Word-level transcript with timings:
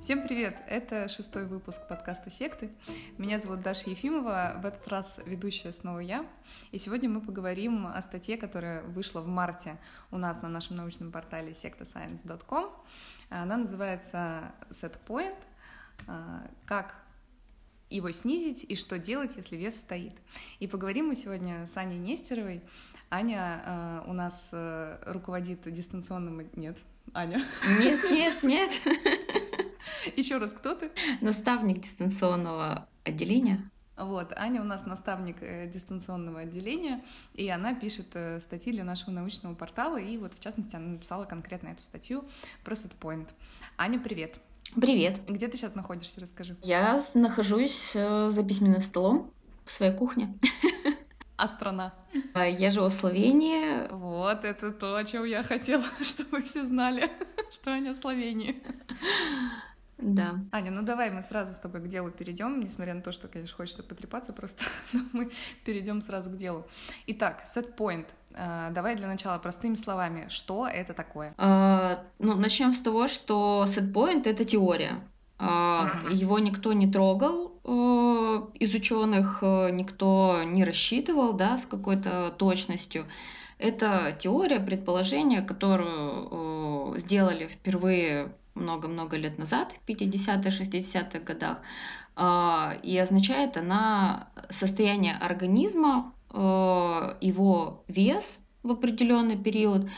Всем 0.00 0.22
привет! 0.22 0.56
Это 0.68 1.08
шестой 1.08 1.46
выпуск 1.46 1.88
подкаста 1.88 2.30
«Секты». 2.30 2.70
Меня 3.18 3.40
зовут 3.40 3.62
Даша 3.62 3.90
Ефимова, 3.90 4.60
в 4.62 4.64
этот 4.64 4.86
раз 4.86 5.18
ведущая 5.26 5.72
снова 5.72 5.98
я. 5.98 6.24
И 6.70 6.78
сегодня 6.78 7.08
мы 7.08 7.20
поговорим 7.20 7.88
о 7.88 8.00
статье, 8.00 8.36
которая 8.36 8.84
вышла 8.84 9.22
в 9.22 9.26
марте 9.26 9.76
у 10.12 10.16
нас 10.16 10.40
на 10.40 10.48
нашем 10.48 10.76
научном 10.76 11.10
портале 11.10 11.50
sectascience.com. 11.50 12.70
Она 13.28 13.56
называется 13.56 14.52
«Setpoint. 14.70 15.36
Как 16.64 16.94
его 17.90 18.12
снизить 18.12 18.64
и 18.68 18.76
что 18.76 19.00
делать, 19.00 19.36
если 19.36 19.56
вес 19.56 19.80
стоит». 19.80 20.14
И 20.60 20.68
поговорим 20.68 21.08
мы 21.08 21.16
сегодня 21.16 21.66
с 21.66 21.76
Аней 21.76 21.98
Нестеровой. 21.98 22.62
Аня 23.10 23.62
э, 23.64 24.02
у 24.06 24.12
нас 24.12 24.50
э, 24.52 24.98
руководит 25.06 25.70
дистанционным... 25.72 26.48
Нет, 26.54 26.76
Аня. 27.14 27.42
Нет, 27.80 28.00
нет, 28.10 28.42
нет. 28.44 29.47
Еще 30.16 30.38
раз, 30.38 30.52
кто 30.52 30.74
ты? 30.74 30.90
Наставник 31.20 31.82
дистанционного 31.82 32.88
отделения. 33.04 33.70
Вот, 33.96 34.32
Аня 34.36 34.60
у 34.60 34.64
нас 34.64 34.86
наставник 34.86 35.42
э, 35.42 35.68
дистанционного 35.68 36.40
отделения, 36.40 37.02
и 37.34 37.48
она 37.48 37.74
пишет 37.74 38.06
э, 38.14 38.38
статьи 38.38 38.72
для 38.72 38.84
нашего 38.84 39.10
научного 39.10 39.56
портала, 39.56 39.96
и 39.96 40.16
вот, 40.18 40.34
в 40.34 40.40
частности, 40.40 40.76
она 40.76 40.86
написала 40.86 41.24
конкретно 41.24 41.68
эту 41.68 41.82
статью 41.82 42.24
про 42.62 42.74
Setpoint. 42.74 43.28
Аня, 43.76 43.98
привет! 43.98 44.36
Привет! 44.80 45.20
Где 45.26 45.48
ты 45.48 45.56
сейчас 45.56 45.74
находишься, 45.74 46.20
расскажи. 46.20 46.56
Я 46.62 47.04
нахожусь 47.14 47.90
э, 47.94 48.28
за 48.30 48.44
письменным 48.44 48.82
столом 48.82 49.32
в 49.64 49.72
своей 49.72 49.96
кухне. 49.96 50.38
А 51.36 51.46
страна? 51.46 51.94
А, 52.34 52.46
я 52.46 52.70
живу 52.70 52.88
в 52.88 52.92
Словении. 52.92 53.88
Вот, 53.92 54.44
это 54.44 54.72
то, 54.72 54.96
о 54.96 55.04
чем 55.04 55.24
я 55.24 55.42
хотела, 55.42 55.84
чтобы 56.02 56.42
все 56.42 56.64
знали, 56.64 57.10
что 57.52 57.70
Аня 57.70 57.94
в 57.94 57.96
Словении. 57.96 58.62
Да. 59.98 60.36
Аня, 60.52 60.70
ну 60.70 60.82
давай 60.82 61.10
мы 61.10 61.22
сразу 61.22 61.52
с 61.52 61.58
тобой 61.58 61.80
к 61.80 61.88
делу 61.88 62.10
перейдем, 62.10 62.60
несмотря 62.60 62.94
на 62.94 63.02
то, 63.02 63.10
что, 63.10 63.26
конечно, 63.26 63.56
хочется 63.56 63.82
потрепаться 63.82 64.32
просто, 64.32 64.64
мы 65.12 65.30
перейдем 65.64 66.00
сразу 66.00 66.30
к 66.30 66.36
делу. 66.36 66.66
Итак, 67.06 67.42
setpoint. 67.44 68.06
А, 68.36 68.70
давай 68.70 68.94
для 68.96 69.08
начала 69.08 69.38
простыми 69.38 69.74
словами, 69.74 70.26
что 70.28 70.68
это 70.68 70.94
такое? 70.94 71.34
А, 71.36 72.04
ну, 72.18 72.36
начнем 72.36 72.72
с 72.72 72.80
того, 72.80 73.08
что 73.08 73.64
setpoint 73.66 74.22
это 74.26 74.44
теория. 74.44 75.00
А, 75.40 75.90
его 76.10 76.38
никто 76.38 76.72
не 76.72 76.90
трогал 76.90 77.52
э, 77.64 78.40
из 78.58 78.74
ученых, 78.74 79.38
э, 79.42 79.70
никто 79.70 80.42
не 80.44 80.64
рассчитывал, 80.64 81.32
да, 81.32 81.58
с 81.58 81.66
какой-то 81.66 82.34
точностью. 82.36 83.04
Это 83.58 84.16
теория, 84.18 84.58
предположение, 84.58 85.42
которую 85.42 86.94
э, 86.96 86.98
сделали 87.00 87.46
впервые 87.46 88.32
много-много 88.58 89.16
лет 89.16 89.38
назад, 89.38 89.72
в 89.72 89.88
50-х, 89.88 90.48
60-х 90.48 91.18
годах, 91.20 91.58
а, 92.16 92.76
и 92.82 92.96
означает 92.98 93.56
она 93.56 94.28
состояние 94.50 95.14
организма, 95.14 96.12
э, 96.30 97.14
его 97.20 97.84
вес 97.88 98.40
в 98.62 98.72
определенный 98.72 99.36
период, 99.36 99.88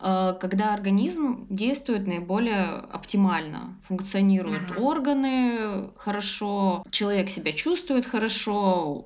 э, 0.00 0.34
когда 0.40 0.74
организм 0.74 1.46
действует 1.48 2.06
наиболее 2.06 2.66
оптимально, 2.92 3.76
функционируют 3.84 4.62
uh-huh. 4.70 4.80
органы 4.80 5.90
хорошо, 5.96 6.84
человек 6.90 7.30
себя 7.30 7.52
чувствует 7.52 8.06
хорошо, 8.06 9.04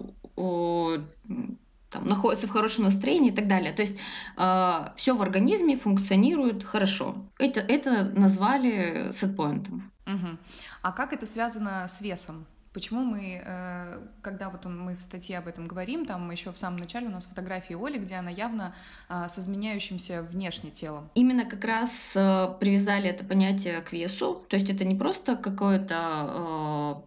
там, 1.95 2.09
находится 2.09 2.47
в 2.47 2.50
хорошем 2.50 2.84
настроении 2.84 3.31
и 3.31 3.34
так 3.34 3.47
далее. 3.47 3.73
То 3.73 3.83
есть 3.83 3.98
э, 4.37 4.89
все 4.97 5.14
в 5.14 5.23
организме 5.23 5.77
функционирует 5.77 6.64
хорошо. 6.64 7.14
Это, 7.39 7.61
это 7.61 8.05
назвали 8.05 9.12
сетпоинтом. 9.12 9.91
Угу. 10.06 10.39
А 10.83 10.92
как 10.92 11.12
это 11.12 11.27
связано 11.27 11.87
с 11.89 12.00
весом? 12.00 12.47
Почему 12.75 13.05
мы, 13.05 13.41
э, 13.45 14.00
когда 14.20 14.50
вот 14.50 14.65
мы 14.65 14.97
в 14.97 15.00
статье 15.00 15.39
об 15.39 15.47
этом 15.47 15.69
говорим, 15.69 16.06
там 16.06 16.28
еще 16.33 16.50
в 16.50 16.59
самом 16.59 16.77
начале 16.77 17.06
у 17.06 17.11
нас 17.11 17.25
фотографии 17.25 17.77
Оли, 17.77 17.98
где 17.98 18.16
она 18.16 18.31
явно 18.31 18.75
э, 19.09 19.28
с 19.28 19.38
изменяющимся 19.38 20.22
внешне 20.22 20.72
телом. 20.72 21.09
Именно 21.15 21.44
как 21.44 21.65
раз 21.65 22.12
э, 22.16 22.49
привязали 22.59 23.09
это 23.09 23.25
понятие 23.25 23.81
к 23.81 23.93
весу, 23.93 24.44
то 24.49 24.56
есть 24.56 24.69
это 24.71 24.84
не 24.84 24.97
просто 24.97 25.37
какое-то 25.37 27.04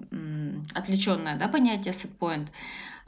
отвлеченное 0.74 1.38
да, 1.38 1.50
понятие 1.50 1.94
setpoint, 1.94 2.47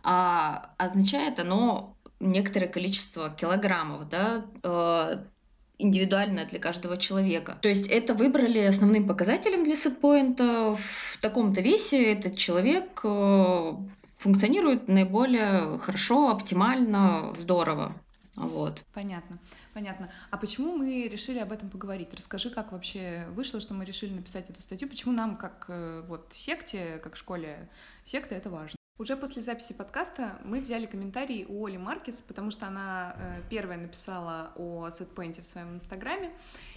а 0.04 0.72
означает 0.78 1.40
оно 1.40 1.96
некоторое 2.20 2.68
количество 2.68 3.30
килограммов, 3.30 4.10
да, 4.10 4.46
э, 4.64 5.24
индивидуальное 5.78 6.46
для 6.46 6.60
каждого 6.60 6.98
человека. 6.98 7.58
То 7.62 7.70
есть 7.70 7.88
это 7.88 8.14
выбрали 8.14 8.60
основным 8.60 9.08
показателем 9.08 9.64
для 9.64 9.76
сетпоинта. 9.76 10.76
В 10.76 11.18
таком-то 11.22 11.62
весе 11.62 12.12
этот 12.12 12.36
человек 12.36 13.00
э, 13.04 13.74
функционирует 14.18 14.88
наиболее 14.88 15.80
хорошо, 15.80 16.30
оптимально, 16.30 17.34
здорово. 17.38 17.96
Вот. 18.36 18.84
Понятно, 18.94 19.38
понятно. 19.74 20.10
А 20.32 20.38
почему 20.38 20.76
мы 20.76 21.08
решили 21.08 21.40
об 21.40 21.52
этом 21.52 21.70
поговорить? 21.70 22.10
Расскажи, 22.14 22.50
как 22.50 22.72
вообще 22.72 23.26
вышло, 23.32 23.60
что 23.60 23.74
мы 23.74 23.84
решили 23.84 24.14
написать 24.14 24.50
эту 24.50 24.62
статью? 24.62 24.88
Почему 24.88 25.14
нам, 25.14 25.36
как 25.36 25.66
э, 25.68 26.04
вот 26.08 26.32
секте, 26.34 27.00
как 27.04 27.16
школе 27.16 27.70
секты, 28.06 28.36
это 28.36 28.50
важно? 28.50 28.79
Уже 29.00 29.16
после 29.16 29.42
записи 29.42 29.72
подкаста 29.72 30.40
мы 30.44 30.60
взяли 30.60 30.86
комментарий 30.86 31.46
у 31.48 31.66
Оли 31.66 31.78
Маркис, 31.78 32.22
потому 32.22 32.52
что 32.52 32.68
она 32.68 33.16
э, 33.16 33.42
первая 33.50 33.78
написала 33.78 34.52
о 34.58 34.90
сетпоинте 34.90 35.42
в 35.42 35.48
своем 35.48 35.76
инстаграме. 35.76 36.32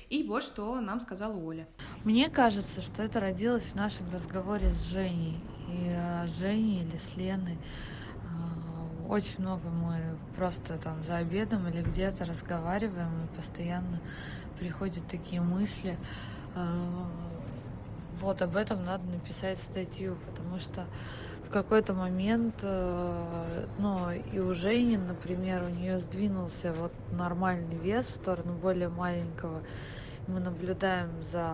И 0.09 0.22
вот 0.22 0.44
что 0.44 0.81
нам 0.81 1.00
сказала 1.00 1.37
Оля. 1.37 1.66
Мне 2.05 2.31
кажется, 2.31 2.81
что 2.81 3.03
это 3.03 3.19
родилось 3.19 3.65
в 3.65 3.75
нашем 3.75 4.09
разговоре 4.12 4.71
с 4.71 4.82
Женей. 4.82 5.41
И 5.69 5.88
э, 5.88 6.28
Женей 6.38 6.84
или 6.84 6.97
с 6.97 7.16
Леной. 7.16 7.59
Э, 7.59 9.09
очень 9.09 9.41
много 9.41 9.69
мы 9.69 10.16
просто 10.37 10.78
там 10.78 11.03
за 11.03 11.16
обедом 11.16 11.66
или 11.66 11.82
где-то 11.82 12.25
разговариваем, 12.25 13.25
и 13.25 13.37
постоянно 13.37 14.00
приходят 14.61 15.05
такие 15.09 15.41
мысли. 15.41 15.99
Вот 18.21 18.41
об 18.41 18.56
этом 18.56 18.84
надо 18.84 19.05
написать 19.06 19.59
статью, 19.69 20.16
потому 20.28 20.61
что 20.61 20.87
какой-то 21.53 21.95
момент, 21.95 22.55
э, 22.63 23.67
ну, 23.79 24.11
и 24.11 24.39
у 24.41 24.55
Жени, 24.55 24.97
например, 24.97 25.63
у 25.63 25.69
нее 25.69 25.99
сдвинулся 25.99 26.73
вот 26.73 26.93
нормальный 27.13 27.77
вес 27.77 28.07
в 28.07 28.15
сторону 28.15 28.55
более 28.55 28.89
маленького. 28.89 29.62
Мы 30.27 30.41
наблюдаем 30.41 31.11
за 31.23 31.53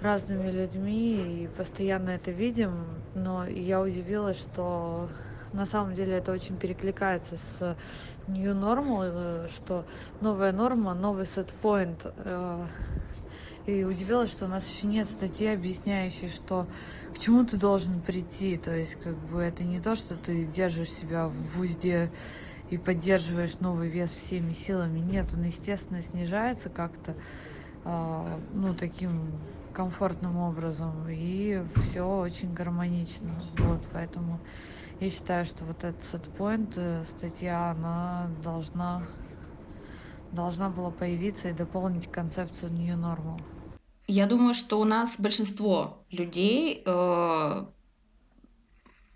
разными 0.00 0.50
людьми 0.50 1.44
и 1.44 1.48
постоянно 1.56 2.10
это 2.10 2.30
видим, 2.32 2.72
но 3.14 3.46
я 3.46 3.80
удивилась, 3.80 4.38
что 4.38 5.08
на 5.52 5.66
самом 5.66 5.94
деле 5.94 6.14
это 6.14 6.32
очень 6.32 6.56
перекликается 6.56 7.36
с 7.36 7.76
new 8.26 8.54
normal, 8.54 9.10
э, 9.12 9.48
что 9.54 9.84
новая 10.20 10.52
норма, 10.52 10.94
новый. 10.94 11.26
Э, 11.26 12.64
и 13.66 13.84
удивилась, 13.84 14.30
что 14.30 14.46
у 14.46 14.48
нас 14.48 14.68
еще 14.68 14.86
нет 14.86 15.08
статьи, 15.08 15.46
объясняющей, 15.46 16.28
что 16.28 16.66
к 17.14 17.18
чему 17.18 17.44
ты 17.44 17.56
должен 17.56 18.00
прийти. 18.00 18.56
То 18.56 18.76
есть, 18.76 18.96
как 18.96 19.16
бы 19.16 19.40
это 19.40 19.62
не 19.64 19.80
то, 19.80 19.94
что 19.94 20.16
ты 20.16 20.44
держишь 20.46 20.90
себя 20.90 21.28
в 21.28 21.60
узде 21.60 22.10
и 22.70 22.78
поддерживаешь 22.78 23.60
новый 23.60 23.88
вес 23.88 24.10
всеми 24.10 24.52
силами. 24.52 24.98
Нет, 24.98 25.26
он, 25.34 25.44
естественно, 25.44 26.02
снижается 26.02 26.70
как-то, 26.70 27.14
э, 27.84 28.38
ну, 28.54 28.74
таким 28.74 29.38
комфортным 29.72 30.38
образом, 30.38 31.06
и 31.08 31.62
все 31.84 32.02
очень 32.02 32.52
гармонично. 32.52 33.42
Вот, 33.58 33.80
поэтому 33.92 34.40
я 35.00 35.10
считаю, 35.10 35.44
что 35.44 35.64
вот 35.64 35.84
этот 35.84 36.02
сетпоинт, 36.04 36.74
э, 36.76 37.04
статья, 37.04 37.70
она 37.70 38.28
должна 38.42 39.02
должна 40.32 40.68
была 40.70 40.90
появиться 40.90 41.50
и 41.50 41.52
дополнить 41.52 42.10
концепцию 42.10 42.72
New 42.72 42.96
Normal. 42.96 43.40
Я 44.08 44.26
думаю, 44.26 44.54
что 44.54 44.80
у 44.80 44.84
нас 44.84 45.14
большинство 45.18 46.04
людей 46.10 46.82
э, 46.84 47.66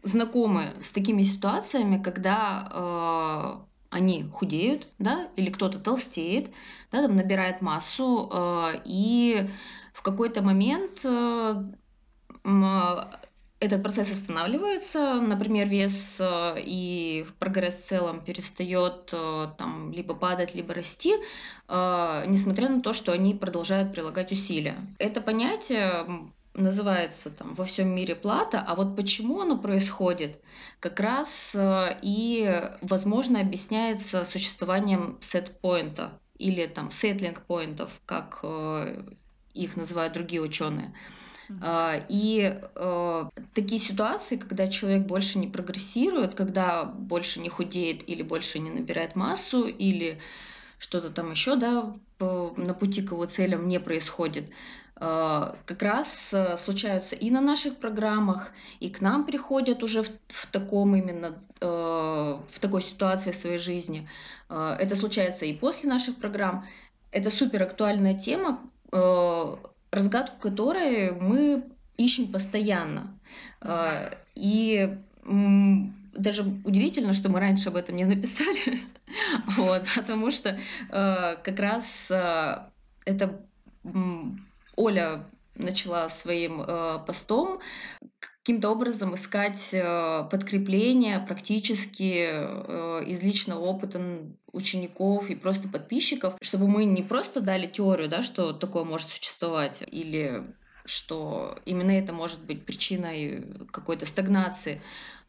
знакомы 0.02 0.64
с 0.82 0.92
такими 0.92 1.22
ситуациями, 1.22 2.00
когда 2.00 2.68
э, 2.70 3.66
они 3.90 4.24
худеют, 4.24 4.86
да, 4.98 5.28
или 5.36 5.50
кто-то 5.50 5.80
толстеет, 5.80 6.50
да, 6.92 7.02
там 7.02 7.16
набирает 7.16 7.62
массу, 7.62 8.30
э, 8.32 8.82
и 8.84 9.48
в 9.92 10.02
какой-то 10.02 10.42
момент 10.42 11.00
э, 11.04 11.64
этот 13.58 13.82
процесс 13.82 14.10
останавливается, 14.10 15.20
например, 15.20 15.68
вес 15.68 16.18
э, 16.20 16.56
и 16.58 17.26
прогресс 17.38 17.76
в 17.76 17.86
целом 17.86 18.20
перестает 18.20 19.08
э, 19.12 19.46
там 19.56 19.92
либо 19.92 20.14
падать, 20.14 20.54
либо 20.54 20.74
расти, 20.74 21.14
э, 21.68 22.24
несмотря 22.26 22.68
на 22.68 22.82
то, 22.82 22.92
что 22.92 23.12
они 23.12 23.34
продолжают 23.34 23.92
прилагать 23.92 24.30
усилия. 24.30 24.74
Это 24.98 25.22
понятие 25.22 26.30
называется 26.52 27.30
там 27.30 27.54
во 27.54 27.64
всем 27.64 27.88
мире 27.88 28.14
плата, 28.14 28.62
а 28.66 28.74
вот 28.74 28.96
почему 28.96 29.40
оно 29.40 29.58
происходит, 29.58 30.40
как 30.80 31.00
раз 31.00 31.54
и, 31.56 32.62
возможно, 32.80 33.40
объясняется 33.40 34.24
существованием 34.24 35.18
сет-поинта 35.20 36.18
или 36.38 36.66
там 36.66 36.90
сетлинг-поинтов, 36.90 37.90
как 38.06 38.42
их 39.52 39.76
называют 39.76 40.14
другие 40.14 40.40
ученые. 40.40 40.94
Uh-huh. 41.48 42.04
И 42.08 42.58
э, 42.75 43.25
такие 43.54 43.81
ситуации, 43.81 44.37
когда 44.37 44.66
человек 44.66 45.06
больше 45.06 45.38
не 45.38 45.46
прогрессирует, 45.46 46.34
когда 46.34 46.84
больше 46.84 47.40
не 47.40 47.48
худеет 47.48 48.08
или 48.08 48.22
больше 48.22 48.58
не 48.58 48.70
набирает 48.70 49.14
массу, 49.14 49.66
или 49.66 50.19
что-то 50.78 51.10
там 51.10 51.31
еще, 51.31 51.56
да, 51.56 51.94
на 52.19 52.75
пути 52.75 53.02
к 53.02 53.12
его 53.12 53.26
целям 53.26 53.69
не 53.69 53.81
происходит, 53.81 54.50
э, 54.96 55.52
как 55.64 55.82
раз 55.82 56.32
э, 56.32 56.56
случаются 56.56 57.16
и 57.16 57.31
на 57.31 57.40
наших 57.40 57.76
программах, 57.76 58.50
и 58.81 58.90
к 58.90 59.00
нам 59.00 59.25
приходят 59.25 59.82
уже 59.82 60.02
в, 60.02 60.10
в 60.28 60.46
таком 60.46 60.96
именно 60.96 61.34
э, 61.60 61.66
в 61.66 62.60
такой 62.60 62.82
ситуации 62.82 63.32
в 63.32 63.37
своей 63.37 63.58
жизни. 63.58 64.08
Это 64.49 64.94
случается 64.94 65.44
и 65.44 65.52
после 65.52 65.88
наших 65.88 66.16
программ. 66.16 66.64
Это 67.10 67.31
супер 67.31 67.64
актуальная 67.64 68.14
тема, 68.14 68.60
разгадку 69.90 70.36
которой 70.40 71.12
мы 71.12 71.64
ищем 71.96 72.30
постоянно. 72.30 73.18
И 74.34 74.96
даже 75.24 76.42
удивительно, 76.64 77.12
что 77.12 77.28
мы 77.28 77.40
раньше 77.40 77.68
об 77.68 77.76
этом 77.76 77.96
не 77.96 78.04
написали, 78.04 78.80
вот, 79.56 79.82
потому 79.96 80.30
что 80.30 80.50
э, 80.50 81.36
как 81.42 81.58
раз 81.58 82.10
э, 82.10 82.58
это 83.04 83.40
Оля 84.76 85.24
начала 85.54 86.08
своим 86.08 86.64
постом 87.06 87.60
каким-то 88.46 88.70
образом 88.70 89.16
искать 89.16 89.70
э, 89.72 90.28
подкрепление 90.31 91.19
практически 91.19 92.28
э, 92.31 93.02
из 93.04 93.20
личного 93.20 93.58
опыта 93.58 94.00
учеников 94.52 95.31
и 95.31 95.34
просто 95.34 95.69
подписчиков, 95.69 96.37
чтобы 96.40 96.69
мы 96.69 96.84
не 96.84 97.02
просто 97.02 97.40
дали 97.40 97.66
теорию, 97.66 98.08
да, 98.08 98.22
что 98.22 98.52
такое 98.52 98.84
может 98.84 99.08
существовать, 99.08 99.82
или 99.90 100.44
что 100.84 101.58
именно 101.64 101.90
это 101.90 102.12
может 102.12 102.38
быть 102.46 102.64
причиной 102.64 103.44
какой-то 103.72 104.06
стагнации, 104.06 104.81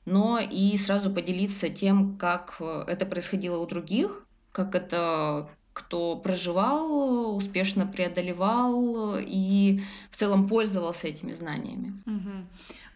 но 0.05 0.37
и 0.37 0.77
сразу 0.77 1.09
поделиться 1.09 1.69
тем, 1.69 2.19
как 2.19 2.57
э, 2.59 2.83
это 2.85 3.07
происходило 3.07 3.57
у 3.57 3.65
других, 3.65 4.27
как 4.51 4.75
это 4.75 5.49
кто 5.73 6.15
проживал, 6.15 7.35
успешно 7.35 7.85
преодолевал 7.85 9.15
и 9.19 9.81
в 10.09 10.17
целом 10.17 10.47
пользовался 10.47 11.07
этими 11.07 11.33
знаниями. 11.33 11.93
Угу. 12.07 12.31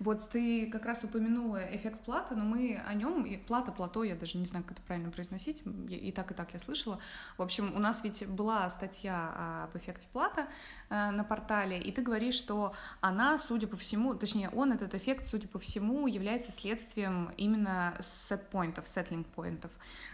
Вот 0.02 0.32
ты 0.32 0.66
как 0.66 0.86
раз 0.86 1.04
упомянула 1.04 1.60
эффект 1.76 2.00
плата, 2.00 2.36
но 2.36 2.44
мы 2.44 2.82
о 2.88 2.94
нем, 2.96 3.24
и 3.24 3.38
плата, 3.38 3.72
плато, 3.72 4.04
я 4.04 4.16
даже 4.16 4.40
не 4.40 4.46
знаю, 4.46 4.66
как 4.66 4.74
это 4.74 4.82
правильно 4.88 5.12
произносить, 5.12 5.62
и 5.90 6.12
так, 6.12 6.32
и 6.32 6.34
так 6.34 6.54
я 6.54 6.60
слышала. 6.60 6.98
В 7.38 7.44
общем, 7.44 7.72
у 7.76 7.78
нас 7.78 8.04
ведь 8.04 8.26
была 8.28 8.68
статья 8.72 9.66
об 9.66 9.78
эффекте 9.78 10.08
плата 10.12 10.48
э, 10.90 11.12
на 11.12 11.24
портале, 11.24 11.80
и 11.80 11.92
ты 11.92 12.02
говоришь, 12.02 12.34
что 12.34 12.74
она, 13.00 13.38
судя 13.38 13.68
по 13.68 13.78
всему, 13.78 14.16
точнее, 14.16 14.50
он, 14.50 14.74
этот 14.74 14.96
эффект, 14.96 15.28
судя 15.28 15.48
по 15.48 15.60
всему, 15.60 16.08
является 16.08 16.52
следствием 16.52 17.32
именно 17.38 17.96
сет-поинтов, 18.00 18.90
сеттлинг-поинтов. 18.90 19.70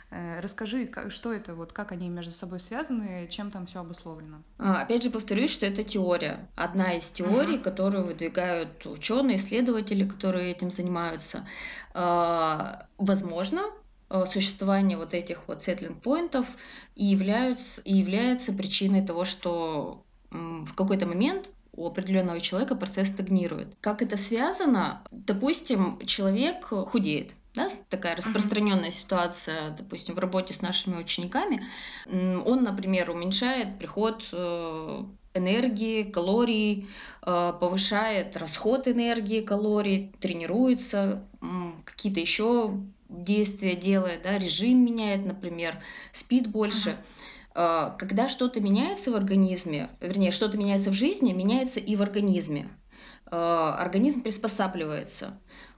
Э, 0.10 0.42
расскажи, 0.42 0.92
что 1.08 1.32
это, 1.32 1.56
вот 1.56 1.72
как 1.72 1.94
они 1.94 2.10
между 2.10 2.34
собой 2.34 2.60
связаны, 2.60 3.28
чем 3.30 3.52
там 3.52 3.68
все 3.68 3.80
обусловлено? 3.80 4.42
А, 4.58 4.82
опять 4.82 5.04
же 5.04 5.10
повторюсь, 5.12 5.52
что 5.52 5.66
это 5.66 5.86
теория. 5.86 6.46
Одна 6.56 6.98
из 6.98 7.10
теорий, 7.10 7.56
uh-huh. 7.56 7.64
которую 7.64 8.06
выдвигают 8.06 8.86
ученые, 8.86 9.38
исследователи, 9.38 9.77
которые 9.84 10.52
этим 10.52 10.72
занимаются. 10.72 11.46
А, 11.94 12.88
возможно, 12.98 13.64
э, 14.10 14.26
существование 14.26 14.98
вот 14.98 15.14
этих 15.14 15.48
вот 15.48 15.64
сеттлинг-поинтов 15.64 16.46
и, 16.96 17.06
являются, 17.06 17.82
и 17.82 17.96
является 17.96 18.54
причиной 18.54 19.06
того, 19.06 19.26
что 19.26 20.04
в 20.30 20.74
какой-то 20.74 21.06
момент 21.06 21.50
у 21.78 21.88
определенного 21.88 22.42
человека 22.42 22.76
процесс 22.76 23.10
стагнирует. 23.10 23.68
Как 23.82 24.02
это 24.02 24.18
связано? 24.18 25.04
Допустим, 25.12 26.00
человек 26.06 26.66
худеет, 26.66 27.32
да, 27.54 27.70
такая 27.90 28.16
распространенная 28.16 28.92
ситуация, 28.92 29.72
допустим, 29.72 30.16
в 30.16 30.20
работе 30.20 30.54
с 30.54 30.62
нашими 30.62 30.98
учениками, 30.98 31.64
он, 32.06 32.64
например, 32.64 33.10
уменьшает 33.10 33.78
приход 33.78 34.24
э, 34.32 35.04
энергии, 35.38 36.04
калорий, 36.04 36.88
э, 37.26 37.54
повышает 37.60 38.36
расход 38.38 38.88
энергии, 38.88 39.42
калорий, 39.42 40.14
тренируется, 40.20 41.24
какие-то 41.86 42.20
еще 42.20 42.74
действия 43.10 43.76
делает, 43.76 44.24
да, 44.24 44.38
режим 44.38 44.84
меняет, 44.86 45.26
например, 45.26 45.76
спит 46.14 46.48
больше. 46.48 46.96
Э, 47.56 47.92
когда 47.98 48.30
что-то 48.30 48.60
меняется 48.62 49.12
в 49.12 49.16
организме, 49.16 49.90
вернее, 50.02 50.32
что-то 50.32 50.58
меняется 50.58 50.92
в 50.92 50.94
жизни, 50.94 51.34
меняется 51.34 51.80
и 51.80 51.96
в 51.96 52.02
организме. 52.02 52.70
Организм 53.30 54.22
приспосабливается 54.22 55.38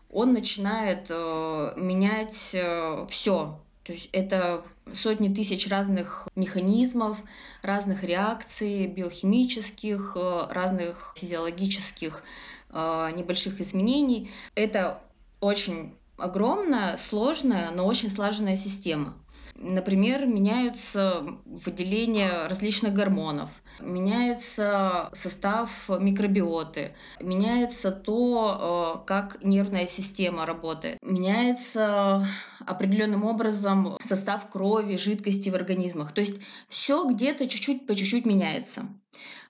он 0.09 0.33
начинает 0.33 1.07
э, 1.09 1.73
менять 1.77 2.51
э, 2.53 3.05
все. 3.09 3.61
То 3.89 3.93
есть 3.93 4.07
это 4.11 4.61
сотни 4.93 5.33
тысяч 5.33 5.67
разных 5.67 6.27
механизмов, 6.35 7.17
разных 7.63 8.03
реакций 8.03 8.85
биохимических, 8.85 10.15
э, 10.15 10.45
разных 10.51 11.15
физиологических 11.15 12.23
э, 12.69 13.09
небольших 13.15 13.59
изменений. 13.61 14.29
Это 14.53 15.01
очень 15.39 15.95
огромная, 16.17 16.97
сложная, 16.97 17.71
но 17.71 17.87
очень 17.87 18.11
слаженная 18.11 18.57
система. 18.57 19.15
Например, 19.61 20.25
меняются 20.25 21.23
выделения 21.45 22.47
различных 22.47 22.93
гормонов, 22.93 23.49
меняется 23.81 25.09
состав 25.11 25.89
микробиоты, 25.89 26.95
меняется 27.19 27.91
то, 27.91 29.01
э, 29.03 29.07
как 29.07 29.43
нервная 29.43 29.85
система 29.85 30.45
работает, 30.45 30.97
меняется 31.01 32.25
определенным 32.65 33.25
образом 33.25 33.97
состав 34.01 34.49
крови, 34.49 34.95
жидкости 34.95 35.49
в 35.49 35.55
организмах. 35.55 36.13
То 36.13 36.21
есть 36.21 36.39
все 36.69 37.03
где-то 37.09 37.47
чуть-чуть 37.49 37.85
по 37.85 37.95
чуть-чуть 37.95 38.25
меняется. 38.25 38.87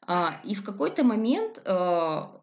А, 0.06 0.40
и 0.44 0.56
в 0.56 0.64
какой-то 0.64 1.04
момент 1.04 1.62
э, 1.64 1.72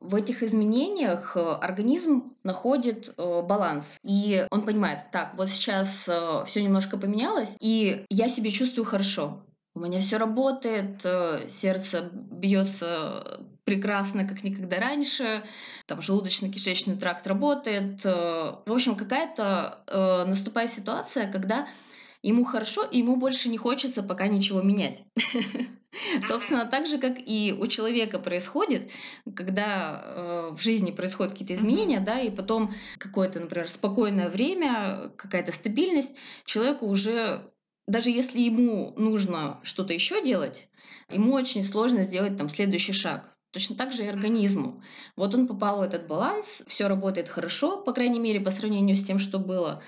в 0.00 0.14
этих 0.14 0.42
изменениях 0.42 1.36
э, 1.36 1.40
организм 1.40 2.36
находит 2.44 3.12
э, 3.16 3.42
баланс. 3.42 3.98
И 4.04 4.46
он 4.50 4.62
понимает, 4.62 5.10
так, 5.10 5.34
вот 5.36 5.48
сейчас 5.48 6.08
все 6.46 6.62
немножко 6.62 6.96
поменялось, 6.96 7.56
и 7.60 8.04
я 8.08 8.28
себя 8.28 8.50
чувствую 8.50 8.84
хорошо. 8.84 9.42
У 9.74 9.80
меня 9.80 10.00
все 10.00 10.16
работает, 10.16 11.02
сердце 11.50 12.08
бьется 12.12 13.42
прекрасно, 13.64 14.26
как 14.26 14.42
никогда 14.42 14.78
раньше, 14.78 15.42
там 15.86 15.98
желудочно-кишечный 16.00 16.96
тракт 16.96 17.26
работает. 17.26 18.02
В 18.02 18.62
общем, 18.66 18.96
какая-то 18.96 20.24
наступает 20.26 20.72
ситуация, 20.72 21.30
когда 21.30 21.68
ему 22.22 22.44
хорошо, 22.44 22.84
и 22.84 22.98
ему 22.98 23.16
больше 23.16 23.50
не 23.50 23.58
хочется 23.58 24.02
пока 24.02 24.28
ничего 24.28 24.62
менять. 24.62 25.04
Собственно, 26.28 26.66
так 26.66 26.86
же, 26.86 26.98
как 26.98 27.18
и 27.18 27.54
у 27.58 27.66
человека 27.66 28.18
происходит, 28.18 28.90
когда 29.34 30.02
э, 30.04 30.50
в 30.56 30.60
жизни 30.60 30.90
происходят 30.90 31.32
какие-то 31.32 31.54
изменения, 31.54 32.00
да, 32.00 32.20
и 32.20 32.30
потом 32.30 32.72
какое-то, 32.98 33.40
например, 33.40 33.68
спокойное 33.68 34.28
время, 34.28 35.10
какая-то 35.16 35.52
стабильность, 35.52 36.16
человеку 36.44 36.86
уже, 36.86 37.50
даже 37.86 38.10
если 38.10 38.40
ему 38.40 38.92
нужно 38.96 39.60
что-то 39.62 39.92
еще 39.92 40.24
делать, 40.24 40.68
ему 41.10 41.32
очень 41.32 41.64
сложно 41.64 42.02
сделать 42.02 42.36
там 42.36 42.48
следующий 42.48 42.92
шаг. 42.92 43.32
Точно 43.52 43.74
так 43.74 43.92
же 43.92 44.04
и 44.04 44.08
организму. 44.08 44.82
Вот 45.16 45.34
он 45.34 45.46
попал 45.46 45.78
в 45.78 45.82
этот 45.82 46.06
баланс, 46.06 46.62
все 46.66 46.88
работает 46.88 47.28
хорошо, 47.28 47.78
по 47.78 47.92
крайней 47.92 48.18
мере, 48.18 48.40
по 48.40 48.50
сравнению 48.50 48.96
с 48.96 49.04
тем, 49.04 49.18
что 49.18 49.38
было, 49.38 49.82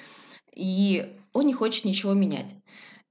и 0.55 1.15
он 1.33 1.47
не 1.47 1.53
хочет 1.53 1.85
ничего 1.85 2.15
менять. 2.15 2.55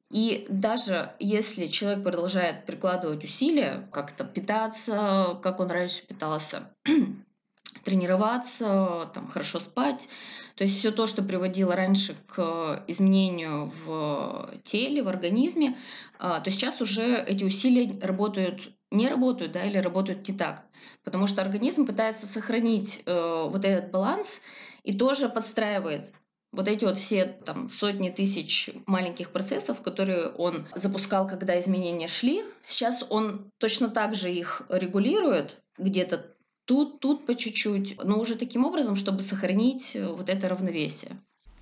И 0.09 0.45
даже 0.49 1.11
если 1.19 1.67
человек 1.67 2.03
продолжает 2.03 2.65
прикладывать 2.65 3.23
усилия, 3.23 3.87
как-то 3.91 4.23
питаться, 4.23 5.37
как 5.43 5.59
он 5.59 5.69
раньше 5.69 6.07
питался, 6.07 6.71
тренироваться, 7.83 9.09
там, 9.13 9.27
хорошо 9.27 9.59
спать, 9.59 10.07
то 10.55 10.63
есть 10.63 10.79
все 10.79 10.91
то, 10.91 11.07
что 11.07 11.21
приводило 11.23 11.75
раньше 11.75 12.15
к 12.27 12.83
изменению 12.87 13.71
в 13.85 14.49
теле, 14.63 15.03
в 15.03 15.07
организме, 15.07 15.75
а, 16.19 16.39
то 16.39 16.49
сейчас 16.49 16.81
уже 16.81 17.23
эти 17.23 17.43
усилия 17.43 17.97
работают, 18.01 18.71
не 18.89 19.07
работают, 19.07 19.51
да, 19.51 19.65
или 19.65 19.77
работают 19.77 20.27
не 20.27 20.35
так. 20.35 20.63
Потому 21.03 21.27
что 21.27 21.41
организм 21.41 21.85
пытается 21.85 22.25
сохранить 22.25 23.03
э, 23.05 23.47
вот 23.49 23.65
этот 23.65 23.91
баланс 23.91 24.41
и 24.83 24.97
тоже 24.97 25.29
подстраивает 25.29 26.11
вот 26.51 26.67
эти 26.67 26.85
вот 26.85 26.97
все 26.97 27.25
там 27.25 27.69
сотни 27.69 28.09
тысяч 28.09 28.69
маленьких 28.85 29.31
процессов, 29.31 29.81
которые 29.81 30.29
он 30.29 30.67
запускал, 30.75 31.27
когда 31.27 31.59
изменения 31.59 32.07
шли, 32.07 32.43
сейчас 32.65 33.03
он 33.09 33.51
точно 33.57 33.89
так 33.89 34.15
же 34.15 34.31
их 34.31 34.61
регулирует 34.69 35.61
где-то 35.77 36.25
тут, 36.65 36.99
тут 36.99 37.25
по 37.25 37.35
чуть-чуть, 37.35 38.03
но 38.03 38.19
уже 38.19 38.35
таким 38.35 38.65
образом, 38.65 38.95
чтобы 38.95 39.21
сохранить 39.21 39.95
вот 39.95 40.29
это 40.29 40.49
равновесие. 40.49 41.17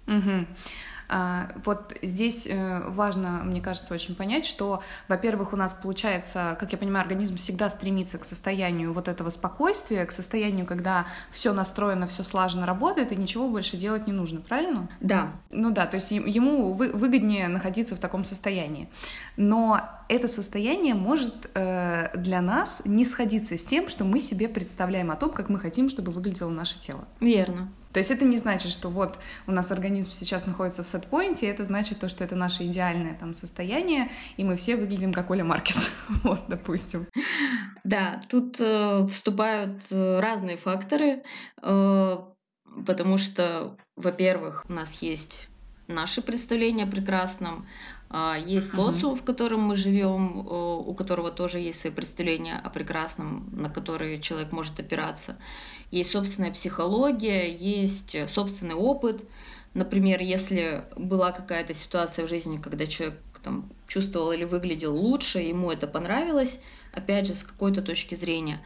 Угу. 0.07 0.47
А, 1.07 1.49
вот 1.63 1.95
здесь 2.01 2.47
э, 2.47 2.89
важно, 2.89 3.41
мне 3.43 3.61
кажется, 3.61 3.93
очень 3.93 4.15
понять, 4.15 4.45
что, 4.45 4.81
во-первых, 5.07 5.53
у 5.53 5.55
нас 5.55 5.73
получается, 5.73 6.57
как 6.59 6.71
я 6.71 6.77
понимаю, 6.77 7.03
организм 7.03 7.37
всегда 7.37 7.69
стремится 7.69 8.17
к 8.17 8.25
состоянию 8.25 8.91
вот 8.93 9.07
этого 9.07 9.29
спокойствия, 9.29 10.05
к 10.05 10.11
состоянию, 10.11 10.65
когда 10.65 11.05
все 11.31 11.53
настроено, 11.53 12.07
все 12.07 12.23
слаженно 12.23 12.65
работает, 12.65 13.11
и 13.11 13.15
ничего 13.15 13.47
больше 13.47 13.77
делать 13.77 14.07
не 14.07 14.13
нужно, 14.13 14.41
правильно? 14.41 14.89
Да. 14.99 15.29
Ну 15.51 15.71
да, 15.71 15.85
то 15.85 15.95
есть 15.95 16.11
ему 16.11 16.73
выгоднее 16.73 17.47
находиться 17.47 17.95
в 17.95 17.99
таком 17.99 18.25
состоянии. 18.25 18.89
Но 19.37 19.81
это 20.07 20.27
состояние 20.27 20.93
может 20.93 21.49
э, 21.53 22.09
для 22.17 22.41
нас 22.41 22.81
не 22.85 23.05
сходиться 23.05 23.57
с 23.57 23.63
тем, 23.63 23.87
что 23.87 24.05
мы 24.05 24.19
себе 24.19 24.47
представляем 24.47 25.11
о 25.11 25.15
том, 25.15 25.31
как 25.31 25.49
мы 25.49 25.59
хотим, 25.59 25.89
чтобы 25.89 26.11
выглядело 26.11 26.49
наше 26.49 26.79
тело. 26.79 27.07
Верно. 27.19 27.69
То 27.95 27.99
есть 27.99 28.11
это 28.11 28.25
не 28.25 28.37
значит, 28.37 28.73
что 28.73 28.89
вот 28.89 29.17
у 29.47 29.53
нас 29.53 29.71
организм 29.71 30.11
сейчас 30.11 30.45
находится 30.45 30.83
в 30.83 30.87
сетпоинте, 30.87 31.47
это 31.47 31.63
значит 31.63 31.99
то, 31.99 32.09
что 32.09 32.25
это 32.25 32.35
наше 32.35 32.65
идеальное 32.65 33.13
там 33.13 33.33
состояние, 33.33 34.11
и 34.35 34.43
мы 34.43 34.57
все 34.57 34.75
выглядим 34.75 35.13
как 35.13 35.31
Оля 35.31 35.45
Маркес, 35.45 35.89
вот, 36.23 36.41
допустим. 36.49 37.07
Да, 37.85 38.21
тут 38.27 38.57
э, 38.59 39.07
вступают 39.09 39.83
э, 39.91 40.19
разные 40.19 40.57
факторы, 40.57 41.23
э, 41.61 42.17
потому 42.85 43.17
что, 43.17 43.77
во-первых, 43.95 44.65
у 44.67 44.73
нас 44.73 45.01
есть 45.01 45.47
наши 45.87 46.21
представления 46.21 46.83
о 46.83 46.87
прекрасном, 46.87 47.65
а, 48.17 48.37
есть 48.37 48.71
социум, 48.73 49.17
в 49.17 49.25
котором 49.25 49.59
мы 49.59 49.75
живем, 49.75 50.47
у 50.47 50.93
которого 50.93 51.31
тоже 51.31 51.59
есть 51.59 51.81
свои 51.81 51.91
представления 51.91 52.55
о 52.55 52.69
прекрасном, 52.69 53.49
на 53.51 53.69
которые 53.69 54.21
человек 54.21 54.53
может 54.53 54.79
опираться. 54.79 55.35
Есть 55.91 56.11
собственная 56.11 56.51
психология, 56.51 57.51
есть 57.51 58.15
собственный 58.29 58.75
опыт. 58.75 59.21
Например, 59.73 60.21
если 60.21 60.85
была 60.95 61.33
какая-то 61.33 61.73
ситуация 61.73 62.25
в 62.25 62.29
жизни, 62.29 62.55
когда 62.55 62.87
человек 62.87 63.19
там, 63.43 63.69
чувствовал 63.85 64.31
или 64.31 64.45
выглядел 64.45 64.95
лучше, 64.95 65.39
ему 65.39 65.69
это 65.69 65.85
понравилось, 65.85 66.61
опять 66.93 67.27
же, 67.27 67.35
с 67.35 67.43
какой-то 67.43 67.81
точки 67.81 68.15
зрения, 68.15 68.61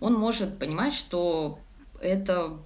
он 0.00 0.12
может 0.12 0.58
понимать, 0.58 0.92
что 0.92 1.58
это 2.02 2.58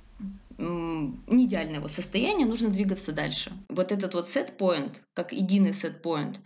не 0.58 1.46
идеальное 1.46 1.76
его 1.76 1.88
состояние, 1.88 2.46
нужно 2.46 2.70
двигаться 2.70 3.12
дальше. 3.12 3.52
Вот 3.68 3.92
этот 3.92 4.14
вот 4.14 4.28
set 4.28 4.56
point, 4.56 4.94
как 5.12 5.32
единый 5.32 5.70
set 5.70 6.02
point, 6.02 6.37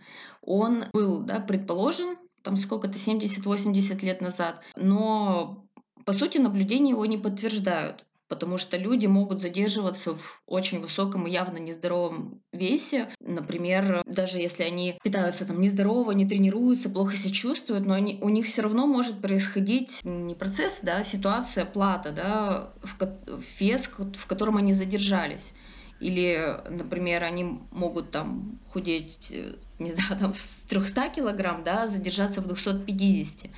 он 0.41 0.85
был, 0.93 1.21
да, 1.21 1.39
предположен, 1.39 2.17
там 2.41 2.55
сколько-то, 2.57 2.97
70-80 2.97 4.05
лет 4.05 4.21
назад, 4.21 4.63
но 4.75 5.65
по 6.05 6.13
сути 6.13 6.37
наблюдения 6.37 6.91
его 6.91 7.05
не 7.05 7.17
подтверждают 7.17 8.05
потому 8.29 8.59
что 8.59 8.77
люди 8.77 9.07
могут 9.07 9.41
задерживаться 9.41 10.13
в 10.15 10.41
очень 10.45 10.79
высоком 10.79 11.27
и 11.27 11.31
явно 11.31 11.57
нездоровом 11.57 12.41
весе. 12.53 13.09
Например, 13.19 14.03
даже 14.05 14.37
если 14.37 14.63
они 14.63 14.97
питаются 15.03 15.45
там 15.45 15.59
нездорово, 15.59 16.11
не 16.11 16.27
тренируются, 16.27 16.89
плохо 16.89 17.17
себя 17.17 17.33
чувствуют, 17.33 17.85
но 17.85 17.95
они, 17.95 18.19
у 18.21 18.29
них 18.29 18.45
все 18.45 18.61
равно 18.61 18.85
может 18.85 19.19
происходить 19.19 19.99
не 20.03 20.35
процесс, 20.35 20.79
да, 20.83 21.03
ситуация, 21.03 21.65
плата, 21.65 22.11
да, 22.11 22.71
в 22.81 23.59
вес, 23.59 23.89
в 23.97 24.27
котором 24.27 24.57
они 24.57 24.73
задержались. 24.73 25.53
Или, 25.99 26.61
например, 26.69 27.23
они 27.23 27.59
могут 27.71 28.11
там 28.11 28.59
худеть, 28.69 29.27
э, 29.31 29.55
не 29.79 29.91
знаю, 29.91 30.17
там 30.17 30.33
с 30.33 30.63
300 30.69 31.09
килограмм, 31.09 31.63
да, 31.63 31.87
задержаться 31.87 32.41
в 32.41 32.47
250. 32.47 33.51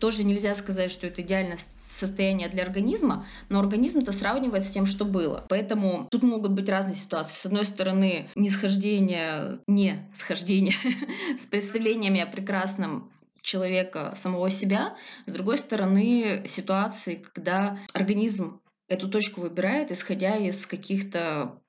Тоже 0.00 0.24
нельзя 0.24 0.56
сказать, 0.56 0.90
что 0.90 1.06
это 1.06 1.22
идеально 1.22 1.56
состояние 1.98 2.48
для 2.48 2.62
организма, 2.62 3.26
но 3.48 3.60
организм 3.60 4.00
это 4.00 4.12
сравнивает 4.12 4.64
с 4.64 4.70
тем, 4.70 4.86
что 4.86 5.04
было. 5.04 5.44
Поэтому 5.48 6.08
тут 6.10 6.22
могут 6.22 6.52
быть 6.52 6.68
разные 6.68 6.96
ситуации. 6.96 7.34
С 7.34 7.46
одной 7.46 7.64
стороны, 7.64 8.28
нисхождение, 8.34 9.58
не 9.66 10.10
схождение 10.14 10.74
с 11.42 11.46
представлениями 11.46 12.20
о 12.20 12.26
прекрасном 12.26 13.08
человека 13.42 14.14
самого 14.16 14.50
себя, 14.50 14.96
с 15.26 15.32
другой 15.32 15.58
стороны, 15.58 16.44
ситуации, 16.46 17.22
когда 17.34 17.78
организм 17.92 18.60
эту 18.88 19.08
точку 19.08 19.42
выбирает, 19.42 19.90
исходя 19.90 20.36
из 20.36 20.66
каких-то 20.66 21.60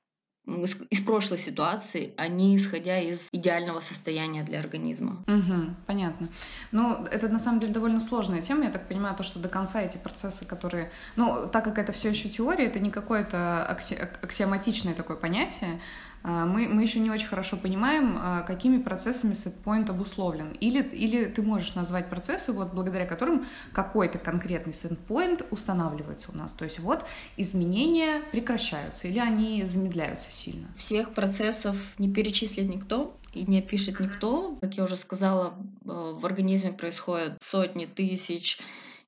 из, 0.45 1.01
прошлой 1.01 1.37
ситуации, 1.37 2.13
а 2.17 2.27
не 2.27 2.55
исходя 2.55 2.99
из 2.99 3.29
идеального 3.31 3.79
состояния 3.79 4.43
для 4.43 4.59
организма. 4.59 5.23
Угу, 5.27 5.75
понятно. 5.87 6.29
Ну, 6.71 7.05
это 7.05 7.29
на 7.29 7.39
самом 7.39 7.59
деле 7.59 7.73
довольно 7.73 7.99
сложная 7.99 8.41
тема. 8.41 8.65
Я 8.65 8.71
так 8.71 8.87
понимаю, 8.87 9.15
то, 9.15 9.23
что 9.23 9.39
до 9.39 9.49
конца 9.49 9.81
эти 9.81 9.97
процессы, 9.97 10.45
которые... 10.45 10.91
Ну, 11.15 11.47
так 11.51 11.63
как 11.63 11.79
это 11.79 11.91
все 11.91 12.09
еще 12.09 12.29
теория, 12.29 12.65
это 12.65 12.79
не 12.79 12.91
какое-то 12.91 13.65
акси... 13.65 13.95
аксиоматичное 13.95 14.93
такое 14.93 15.17
понятие, 15.17 15.79
мы, 16.25 16.67
мы 16.67 16.81
еще 16.81 16.99
не 16.99 17.11
очень 17.11 17.27
хорошо 17.27 17.55
понимаем, 17.55 18.17
а, 18.19 18.41
какими 18.41 18.81
процессами 18.81 19.33
сетпоинт 19.33 19.89
обусловлен. 19.89 20.51
Или, 20.59 20.81
или 20.81 21.25
ты 21.25 21.43
можешь 21.43 21.75
назвать 21.75 22.09
процессы, 22.09 22.51
вот 22.51 22.73
благодаря 22.73 23.05
которым 23.05 23.45
какой-то 23.71 24.17
конкретный 24.17 24.73
сетпоинт 24.73 25.45
устанавливается 25.51 26.31
у 26.31 26.35
нас. 26.37 26.53
То 26.53 26.63
есть 26.63 26.79
вот 26.79 27.05
изменения 27.37 28.21
прекращаются 28.31 29.07
или 29.07 29.19
они 29.19 29.63
замедляются 29.65 30.31
сильно. 30.31 30.67
Всех 30.75 31.13
процессов 31.13 31.77
не 31.99 32.11
перечислит 32.11 32.67
никто 32.67 33.11
и 33.33 33.45
не 33.45 33.59
опишет 33.59 33.99
никто. 33.99 34.57
Как 34.61 34.75
я 34.75 34.85
уже 34.85 34.97
сказала, 34.97 35.53
э, 35.85 36.15
в 36.19 36.25
организме 36.25 36.71
происходят 36.71 37.37
сотни 37.41 37.85
тысяч 37.85 38.59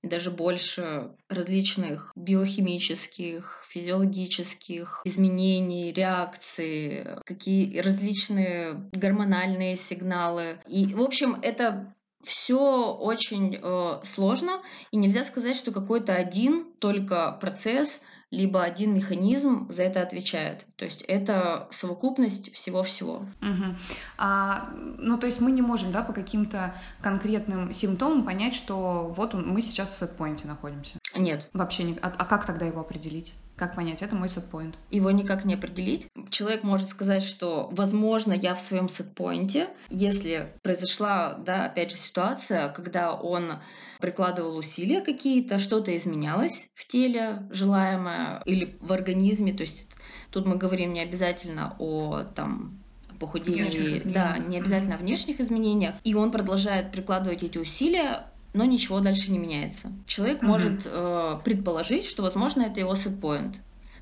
даже 0.08 0.32
больше 0.32 1.12
различных 1.30 2.12
биохимических, 2.16 3.64
физиологических 3.70 5.02
изменений, 5.06 5.92
реакций, 5.92 7.06
какие 7.26 7.80
различные 7.80 8.90
гормональные 8.92 9.76
сигналы. 9.76 10.60
И, 10.68 10.94
в 10.94 11.02
общем, 11.02 11.38
это 11.42 11.94
все 12.24 12.94
очень 12.94 13.58
э, 13.62 14.00
сложно, 14.04 14.62
и 14.92 14.98
нельзя 14.98 15.24
сказать, 15.24 15.56
что 15.56 15.72
какой-то 15.72 16.14
один 16.14 16.74
только 16.80 17.38
процесс 17.40 18.02
либо 18.30 18.62
один 18.64 18.94
механизм 18.94 19.70
за 19.70 19.84
это 19.84 20.02
отвечает. 20.02 20.66
То 20.76 20.86
есть 20.86 21.02
это 21.04 21.68
совокупность 21.72 22.54
всего-всего. 22.54 23.26
Угу. 23.42 23.76
А, 24.18 24.70
ну, 24.98 25.18
то 25.18 25.28
есть 25.28 25.40
мы 25.40 25.52
не 25.52 25.62
можем, 25.62 25.92
да, 25.92 26.04
по 26.04 26.14
каким-то 26.14 26.76
конкретным 27.02 27.72
симптомам 27.72 28.26
понять, 28.26 28.54
что 28.54 29.14
вот 29.16 29.34
мы 29.34 29.62
сейчас 29.62 29.94
в 29.94 29.98
сетпоинте 29.98 30.46
находимся. 30.46 31.00
Нет. 31.16 31.50
Вообще 31.54 31.84
не. 31.84 31.98
А, 32.02 32.14
а 32.18 32.26
как 32.26 32.46
тогда 32.46 32.66
его 32.66 32.82
определить? 32.82 33.34
Как 33.58 33.76
понять, 33.76 34.04
это 34.04 34.16
мой 34.16 34.30
сетпоинт? 34.30 34.78
Его 34.92 35.10
никак 35.10 35.44
не 35.44 35.56
определить. 35.56 36.08
Человек 36.30 36.64
может 36.64 36.92
сказать, 36.92 37.24
что, 37.24 37.70
возможно, 37.72 38.34
я 38.34 38.54
в 38.54 38.60
своем 38.60 38.88
сетпоинте, 38.88 39.70
если 39.90 40.48
произошла, 40.62 41.34
да, 41.44 41.66
опять 41.66 41.90
же, 41.90 41.98
ситуация, 41.98 42.70
когда 42.70 43.16
он 43.16 43.54
прикладывал 44.00 44.58
усилия 44.58 45.02
какие-то, 45.02 45.58
что-то 45.58 45.98
изменялось 45.98 46.70
в 46.76 46.86
теле 46.86 47.48
желаемое 47.50 48.44
или 48.46 48.78
в 48.80 48.94
организме, 48.94 49.54
то 49.54 49.64
есть 49.64 49.90
тут 50.30 50.46
мы 50.46 50.56
говорим 50.56 50.94
не 50.94 51.02
обязательно 51.02 51.76
о 51.80 52.26
там 52.36 52.80
похудении, 53.20 54.00
да, 54.06 54.38
не 54.38 54.58
обязательно 54.58 54.96
о 54.96 55.00
внешних 55.00 55.40
изменениях, 55.40 55.96
и 56.04 56.14
он 56.14 56.30
продолжает 56.30 56.92
прикладывать 56.92 57.42
эти 57.42 57.58
усилия, 57.58 58.28
но 58.58 58.66
ничего 58.66 59.00
дальше 59.00 59.32
не 59.32 59.38
меняется. 59.38 59.92
Человек 60.08 60.40
угу. 60.40 60.48
может 60.48 60.82
э, 60.86 61.40
предположить, 61.46 62.06
что, 62.06 62.24
возможно, 62.24 62.64
это 62.64 62.80
его 62.80 62.96
сетпоинт. 62.96 63.58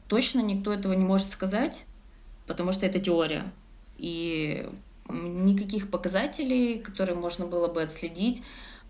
Точно 0.07 0.39
никто 0.39 0.71
этого 0.71 0.93
не 0.93 1.03
может 1.03 1.29
сказать, 1.29 1.85
потому 2.47 2.71
что 2.71 2.85
это 2.85 2.99
теория. 2.99 3.51
И 3.97 4.65
никаких 5.09 5.89
показателей, 5.91 6.79
которые 6.79 7.17
можно 7.17 7.45
было 7.45 7.67
бы 7.67 7.81
отследить, 7.81 8.41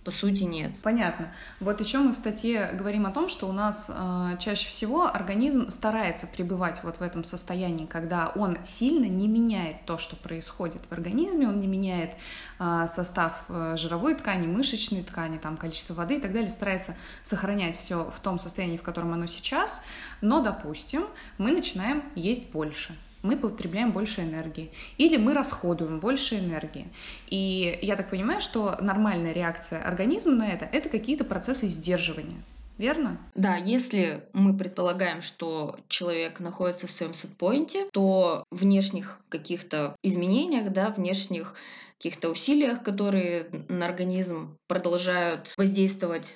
по 0.06 0.12
сути 0.12 0.44
нет. 0.44 0.72
Понятно. 0.84 1.34
Вот 1.60 1.80
еще 1.80 1.98
мы 1.98 2.14
в 2.14 2.16
статье 2.16 2.72
говорим 2.74 3.08
о 3.08 3.12
том, 3.12 3.28
что 3.28 3.50
у 3.50 3.52
нас 3.52 3.90
э, 3.94 4.38
чаще 4.38 4.70
всего 4.70 5.08
организм 5.08 5.68
старается 5.70 6.28
пребывать 6.28 6.84
вот 6.84 6.98
в 6.98 7.02
этом 7.02 7.24
состоянии, 7.24 7.88
когда 7.88 8.32
он 8.36 8.58
сильно 8.64 9.06
не 9.06 9.28
меняет 9.28 9.86
то, 9.86 9.98
что 9.98 10.16
происходит 10.16 10.84
в 10.88 10.92
организме, 10.94 11.48
он 11.48 11.60
не 11.60 11.68
меняет 11.68 12.16
э, 12.60 12.86
состав 12.88 13.46
э, 13.50 13.76
жировой 13.78 14.14
ткани, 14.14 14.46
мышечной 14.46 15.02
ткани, 15.02 15.40
там 15.40 15.58
количество 15.58 15.96
воды 15.96 16.18
и 16.18 16.22
так 16.22 16.32
далее, 16.32 16.52
старается 16.52 16.96
сохранять 17.24 17.76
все 17.76 18.10
в 18.12 18.20
том 18.20 18.38
состоянии, 18.38 18.78
в 18.78 18.84
котором 18.84 19.12
оно 19.12 19.26
сейчас. 19.26 19.84
Но, 20.22 20.40
допустим, 20.40 21.08
мы 21.40 21.52
начинаем 21.52 22.04
есть 22.14 22.52
больше 22.52 22.96
мы 23.26 23.38
потребляем 23.38 23.92
больше 23.92 24.22
энергии, 24.22 24.72
или 24.98 25.18
мы 25.18 25.34
расходуем 25.34 26.00
больше 26.00 26.40
энергии. 26.40 26.88
И 27.30 27.78
я 27.82 27.96
так 27.96 28.10
понимаю, 28.10 28.40
что 28.40 28.78
нормальная 28.80 29.34
реакция 29.34 29.82
организма 29.82 30.34
на 30.34 30.48
это— 30.48 30.66
это 30.72 30.90
какие-то 30.90 31.26
процессы 31.26 31.68
сдерживания. 31.68 32.44
Верно? 32.78 33.18
Да, 33.36 33.56
если 33.56 34.28
мы 34.34 34.58
предполагаем, 34.58 35.22
что 35.22 35.80
человек 35.88 36.40
находится 36.42 36.88
в 36.88 36.92
своем 36.92 37.14
сетпоинте, 37.14 37.88
то 37.94 38.44
внешних 38.52 39.20
каких-то 39.30 39.96
изменениях, 40.04 40.72
да, 40.74 40.90
внешних 40.90 41.56
каких-то 41.98 42.30
усилиях, 42.30 42.84
которые 42.84 43.48
на 43.70 43.86
организм 43.86 44.58
продолжают 44.68 45.54
воздействовать, 45.58 46.36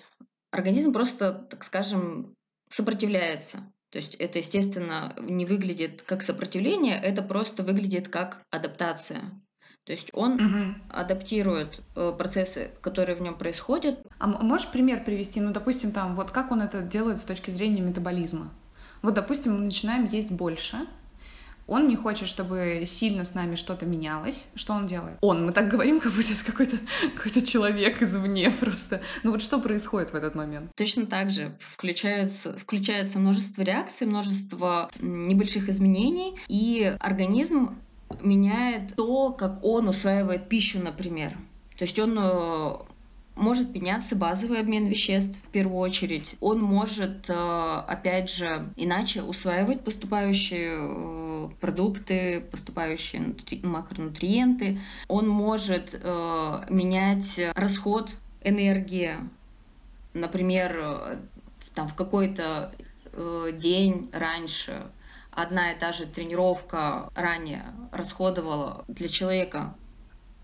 организм 0.51 0.93
просто, 0.93 1.34
так 1.34 1.65
скажем, 1.65 2.34
сопротивляется 2.69 3.60
То 3.91 3.98
есть 3.98 4.15
это, 4.15 4.38
естественно, 4.39 5.15
не 5.19 5.46
выглядит 5.46 6.03
как 6.03 6.22
сопротивление, 6.22 7.00
это 7.01 7.22
просто 7.22 7.63
выглядит 7.63 8.08
как 8.08 8.41
адаптация. 8.51 9.22
То 9.86 9.93
есть 9.93 10.10
он 10.13 10.34
угу. 10.36 10.75
адаптирует 10.89 11.81
э, 11.96 12.13
процессы, 12.15 12.69
которые 12.81 13.15
в 13.15 13.22
нем 13.22 13.36
происходят. 13.36 14.00
А 14.19 14.27
можешь 14.27 14.69
пример 14.69 15.03
привести? 15.03 15.41
Ну, 15.41 15.51
допустим, 15.51 15.91
там, 15.91 16.13
вот 16.13 16.29
как 16.29 16.51
он 16.51 16.62
это 16.62 16.84
делает 16.84 17.17
с 17.17 17.24
точки 17.24 17.50
зрения 17.50 17.81
метаболизма? 17.81 18.53
Вот, 19.01 19.15
допустим, 19.15 19.53
мы 19.53 19.62
начинаем 19.62 20.05
есть 20.05 20.29
больше, 20.29 20.77
он 21.70 21.88
не 21.88 21.96
хочет, 21.96 22.28
чтобы 22.28 22.84
сильно 22.86 23.24
с 23.24 23.34
нами 23.34 23.56
что-то 23.56 23.86
менялось. 23.86 24.48
Что 24.56 24.74
он 24.74 24.88
делает? 24.88 25.18
Он, 25.22 25.46
мы 25.46 25.52
так 25.52 25.70
говорим, 25.70 26.00
как 26.00 26.12
будто 26.12 26.34
это 26.34 26.44
какой-то 26.46 26.80
какой 27.16 27.42
человек 27.42 28.02
извне 28.02 28.52
просто. 28.52 29.02
Ну 29.24 29.32
вот 29.32 29.42
что 29.42 29.60
происходит 29.60 30.12
в 30.12 30.16
этот 30.16 30.36
момент? 30.36 30.72
Точно 30.76 31.06
так 31.06 31.30
же 31.30 31.56
включается, 31.60 32.54
включается 32.58 33.20
множество 33.20 33.62
реакций, 33.62 34.08
множество 34.08 34.90
небольших 35.00 35.70
изменений, 35.70 36.36
и 36.48 36.96
организм 37.00 37.78
меняет 38.22 38.96
то, 38.96 39.32
как 39.32 39.64
он 39.64 39.88
усваивает 39.88 40.50
пищу, 40.50 40.80
например. 40.80 41.38
То 41.78 41.86
есть 41.86 41.98
он 42.00 42.18
э, 42.20 42.72
может 43.39 43.74
меняться 43.74 44.15
базовый 44.15 44.60
обмен 44.60 44.88
веществ 44.88 45.38
в 45.38 45.50
первую 45.50 45.79
очередь. 45.79 46.36
Он 46.41 46.62
может, 46.62 47.29
э, 47.29 47.34
опять 47.34 48.29
же, 48.29 48.69
иначе 48.75 49.24
усваивать 49.24 49.84
поступающие 49.84 50.77
э, 50.77 51.50
продукты, 51.60 52.41
поступающие 52.51 53.36
макронутриенты. 53.63 54.79
Он 55.08 55.27
может 55.27 55.93
э, 55.93 56.65
менять 56.69 57.39
расход 57.55 58.10
энергии. 58.43 59.15
Например, 60.13 61.17
там 61.74 61.88
в 61.88 61.96
какой-то 61.96 62.74
день 63.53 64.10
раньше 64.12 64.84
одна 65.31 65.72
и 65.72 65.79
та 65.79 65.91
же 65.91 66.05
тренировка 66.05 67.10
ранее 67.15 67.63
расходовала 67.91 68.86
для 68.88 69.08
человека 69.08 69.75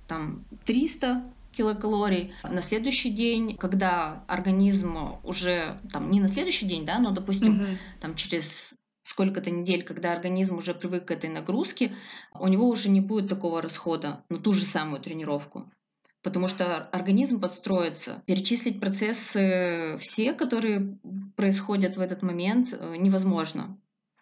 там 0.08 0.46
300 0.66 1.24
килокалорий. 1.56 2.34
На 2.44 2.62
следующий 2.62 3.10
день, 3.10 3.58
когда 3.58 4.24
организм 4.28 4.98
уже, 5.24 5.80
там, 5.92 6.12
не 6.12 6.20
на 6.20 6.28
следующий 6.28 6.66
день, 6.66 6.86
да, 6.86 7.00
но, 7.00 7.12
допустим, 7.12 7.62
угу. 7.62 7.66
там 8.00 8.16
через 8.16 8.76
сколько-то 9.04 9.52
недель, 9.52 9.84
когда 9.84 10.14
организм 10.14 10.58
уже 10.58 10.74
привык 10.74 11.06
к 11.06 11.12
этой 11.12 11.30
нагрузке, 11.30 11.94
у 12.34 12.48
него 12.48 12.68
уже 12.68 12.90
не 12.90 13.02
будет 13.02 13.30
такого 13.30 13.62
расхода 13.62 14.24
на 14.30 14.40
ту 14.40 14.54
же 14.54 14.66
самую 14.66 15.02
тренировку. 15.02 15.72
Потому 16.24 16.48
что 16.48 16.78
организм 16.92 17.40
подстроится. 17.40 18.24
Перечислить 18.26 18.80
процессы 18.80 19.96
все, 20.00 20.34
которые 20.34 20.98
происходят 21.36 21.98
в 21.98 22.02
этот 22.02 22.24
момент, 22.24 22.74
э, 22.74 22.96
невозможно. 22.98 23.78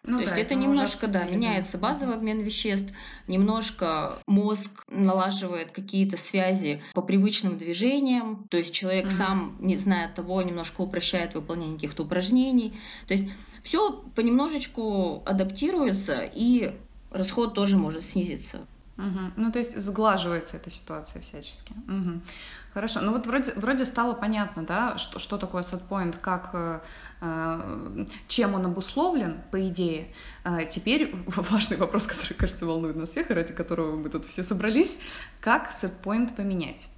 Ну, 0.06 0.20
То 0.20 0.26
да, 0.26 0.30
есть 0.36 0.46
это, 0.46 0.54
немножко, 0.54 1.08
да, 1.08 1.24
меняется 1.24 1.78
базовый 1.78 2.16
обмен 2.16 2.40
веществ, 2.40 2.92
немножко 3.26 4.18
мозг 4.26 4.84
налаживает 4.88 5.70
какие-то 5.70 6.18
связи 6.18 6.82
по 6.92 7.00
привычным 7.00 7.56
движениям, 7.56 8.46
то 8.50 8.58
есть 8.58 8.74
человек 8.74 9.06
mm-hmm. 9.06 9.16
сам, 9.16 9.56
не 9.60 9.76
зная 9.76 10.12
того, 10.12 10.42
немножко 10.42 10.82
упрощает 10.82 11.34
выполнение 11.34 11.76
каких-то 11.76 12.02
упражнений. 12.02 12.74
То 13.08 13.14
есть 13.14 13.30
все 13.62 13.92
понемножечку 14.14 15.22
адаптируется, 15.24 16.20
и 16.20 16.78
расход 17.10 17.54
тоже 17.54 17.78
может 17.78 18.02
снизиться. 18.02 18.60
Угу. 18.96 19.32
Ну, 19.36 19.50
то 19.50 19.58
есть 19.58 19.76
сглаживается 19.76 20.56
эта 20.56 20.70
ситуация 20.70 21.20
всячески. 21.20 21.72
Угу. 21.88 22.20
Хорошо. 22.74 23.00
Ну 23.00 23.12
вот 23.12 23.26
вроде, 23.28 23.52
вроде 23.54 23.86
стало 23.86 24.14
понятно, 24.14 24.64
да, 24.64 24.98
что, 24.98 25.20
что 25.20 25.38
такое 25.38 25.62
сетпоинт, 25.62 26.16
как, 26.16 26.50
э, 26.54 26.80
э, 27.20 28.06
чем 28.26 28.54
он 28.54 28.66
обусловлен, 28.66 29.42
по 29.52 29.68
идее. 29.68 30.12
Э, 30.44 30.64
теперь 30.68 31.14
важный 31.26 31.76
вопрос, 31.76 32.08
который, 32.08 32.34
кажется, 32.34 32.66
волнует 32.66 32.96
нас 32.96 33.10
всех, 33.10 33.30
и 33.30 33.34
ради 33.34 33.52
которого 33.52 33.96
мы 33.96 34.08
тут 34.10 34.26
все 34.26 34.42
собрались, 34.42 34.98
как 35.40 35.70
сетпоинт 35.72 36.34
поменять? 36.34 36.88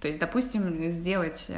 То 0.00 0.08
есть, 0.08 0.18
допустим, 0.18 0.90
сделать 0.90 1.48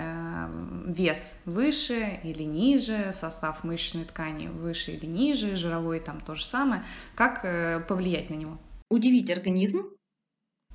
вес 0.87 1.41
выше 1.47 2.21
или 2.23 2.43
ниже, 2.43 3.13
состав 3.13 3.65
мышечной 3.65 4.05
ткани 4.05 4.49
выше 4.49 4.93
или 4.93 5.07
ниже, 5.07 5.57
жировой 5.57 6.01
там 6.01 6.21
то 6.21 6.35
же 6.35 6.45
самое. 6.45 6.85
Как 7.15 7.43
повлиять 7.87 8.29
на 8.29 8.35
него? 8.35 8.59
Удивить 8.91 9.31
организм, 9.31 9.85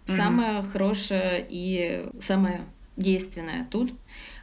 Самое 0.05 0.63
хорошее 0.63 1.45
и 1.49 2.07
самое 2.21 2.61
действенное 2.97 3.67
тут. 3.69 3.91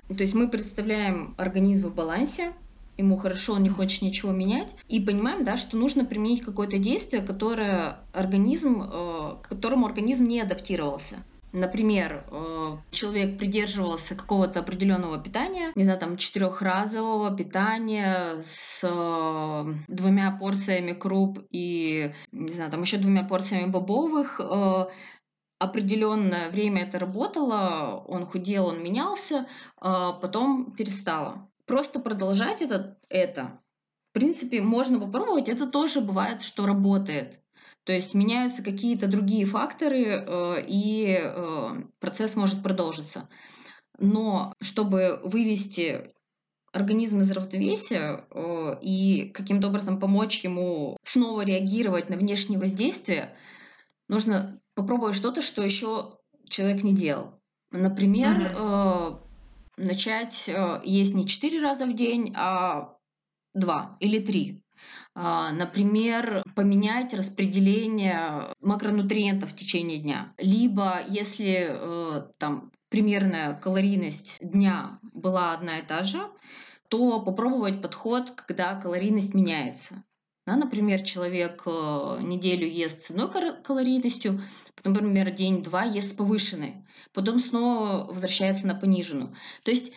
То 0.08 0.22
есть 0.22 0.34
мы 0.34 0.48
представляем 0.48 1.34
организм 1.38 1.88
в 1.88 1.94
балансе, 1.94 2.52
ему 2.98 3.16
хорошо, 3.16 3.54
он 3.54 3.62
не 3.62 3.68
хочет 3.68 4.02
ничего 4.02 4.32
менять, 4.32 4.74
и 4.88 5.00
понимаем, 5.00 5.44
да, 5.44 5.56
что 5.56 5.76
нужно 5.76 6.04
применить 6.04 6.42
какое-то 6.42 6.78
действие, 6.78 7.22
которое 7.22 7.98
организм, 8.12 8.82
э, 8.82 9.36
к 9.42 9.48
которому 9.48 9.86
организм 9.86 10.24
не 10.24 10.40
адаптировался. 10.40 11.16
Например, 11.54 12.24
э, 12.30 12.76
человек 12.92 13.38
придерживался 13.38 14.14
какого-то 14.14 14.60
определенного 14.60 15.18
питания, 15.18 15.70
не 15.74 15.84
знаю, 15.84 15.98
там 15.98 16.16
четырехразового 16.16 17.34
питания 17.36 18.36
с 18.42 18.82
э, 18.82 19.74
двумя 19.88 20.30
порциями 20.30 20.92
круп 20.92 21.40
и, 21.50 22.12
не 22.32 22.54
знаю, 22.54 22.70
там 22.70 22.82
еще 22.82 22.96
двумя 22.96 23.22
порциями 23.22 23.70
бобовых, 23.70 24.40
определенное 25.62 26.50
время 26.50 26.82
это 26.82 26.98
работало, 26.98 28.04
он 28.08 28.26
худел, 28.26 28.66
он 28.66 28.82
менялся, 28.82 29.46
а 29.78 30.12
потом 30.12 30.72
перестало. 30.72 31.48
Просто 31.66 32.00
продолжать 32.00 32.62
это, 32.62 32.98
это, 33.08 33.60
в 34.10 34.14
принципе, 34.14 34.60
можно 34.60 34.98
попробовать, 34.98 35.48
это 35.48 35.66
тоже 35.66 36.00
бывает, 36.00 36.42
что 36.42 36.66
работает. 36.66 37.40
То 37.84 37.92
есть 37.92 38.14
меняются 38.14 38.62
какие-то 38.62 39.06
другие 39.06 39.44
факторы, 39.44 40.04
э, 40.04 40.64
и 40.66 41.18
э, 41.20 41.68
процесс 42.00 42.36
может 42.36 42.62
продолжиться. 42.62 43.28
Но 43.98 44.54
чтобы 44.60 45.20
вывести 45.24 46.12
организм 46.72 47.20
из 47.20 47.30
равновесия 47.30 48.24
и 48.80 49.30
каким-то 49.34 49.68
образом 49.68 50.00
помочь 50.00 50.42
ему 50.42 50.96
снова 51.02 51.42
реагировать 51.42 52.08
на 52.08 52.16
внешние 52.16 52.58
воздействия, 52.58 53.36
нужно 54.08 54.61
попробовать 54.74 55.16
что-то, 55.16 55.42
что 55.42 55.62
еще 55.62 56.18
человек 56.48 56.82
не 56.82 56.94
делал. 56.94 57.40
Например, 57.70 58.36
mm-hmm. 58.36 59.20
э, 59.78 59.82
начать 59.82 60.48
э, 60.48 60.80
есть 60.84 61.14
не 61.14 61.26
четыре 61.26 61.60
раза 61.60 61.86
в 61.86 61.94
день, 61.94 62.32
а 62.36 62.96
два 63.54 63.96
или 64.00 64.18
три. 64.18 64.62
Э, 65.14 65.48
например, 65.52 66.42
поменять 66.54 67.14
распределение 67.14 68.54
макронутриентов 68.60 69.50
в 69.50 69.56
течение 69.56 69.98
дня. 69.98 70.28
Либо, 70.38 71.00
если 71.08 71.68
э, 71.70 72.22
там 72.38 72.70
примерная 72.90 73.54
калорийность 73.54 74.38
дня 74.42 74.98
была 75.14 75.54
одна 75.54 75.78
и 75.78 75.86
та 75.86 76.02
же, 76.02 76.28
то 76.88 77.20
попробовать 77.20 77.80
подход, 77.80 78.32
когда 78.32 78.78
калорийность 78.78 79.32
меняется. 79.32 80.04
Да, 80.46 80.56
например, 80.56 81.02
человек 81.02 81.62
э, 81.66 81.70
неделю 82.20 82.66
ест 82.66 83.02
с 83.02 83.10
одной 83.10 83.30
калорийностью, 83.62 84.40
потом, 84.74 84.94
например, 84.94 85.30
день-два 85.30 85.84
ест 85.84 86.10
с 86.10 86.14
повышенной, 86.14 86.84
потом 87.12 87.38
снова 87.38 88.06
возвращается 88.06 88.66
на 88.66 88.74
пониженную. 88.74 89.36
То 89.62 89.70
есть 89.70 89.92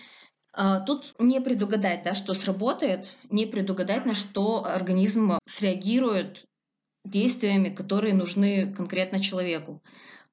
э, 0.55 0.81
Тут 0.85 1.15
не 1.19 1.41
предугадать, 1.41 2.03
да, 2.03 2.13
что 2.13 2.35
сработает, 2.35 3.17
не 3.31 3.47
предугадать, 3.47 4.05
на 4.05 4.13
что 4.13 4.65
организм 4.65 5.39
среагирует 5.47 6.45
действиями, 7.03 7.69
которые 7.69 8.13
нужны 8.13 8.71
конкретно 8.73 9.19
человеку. 9.19 9.81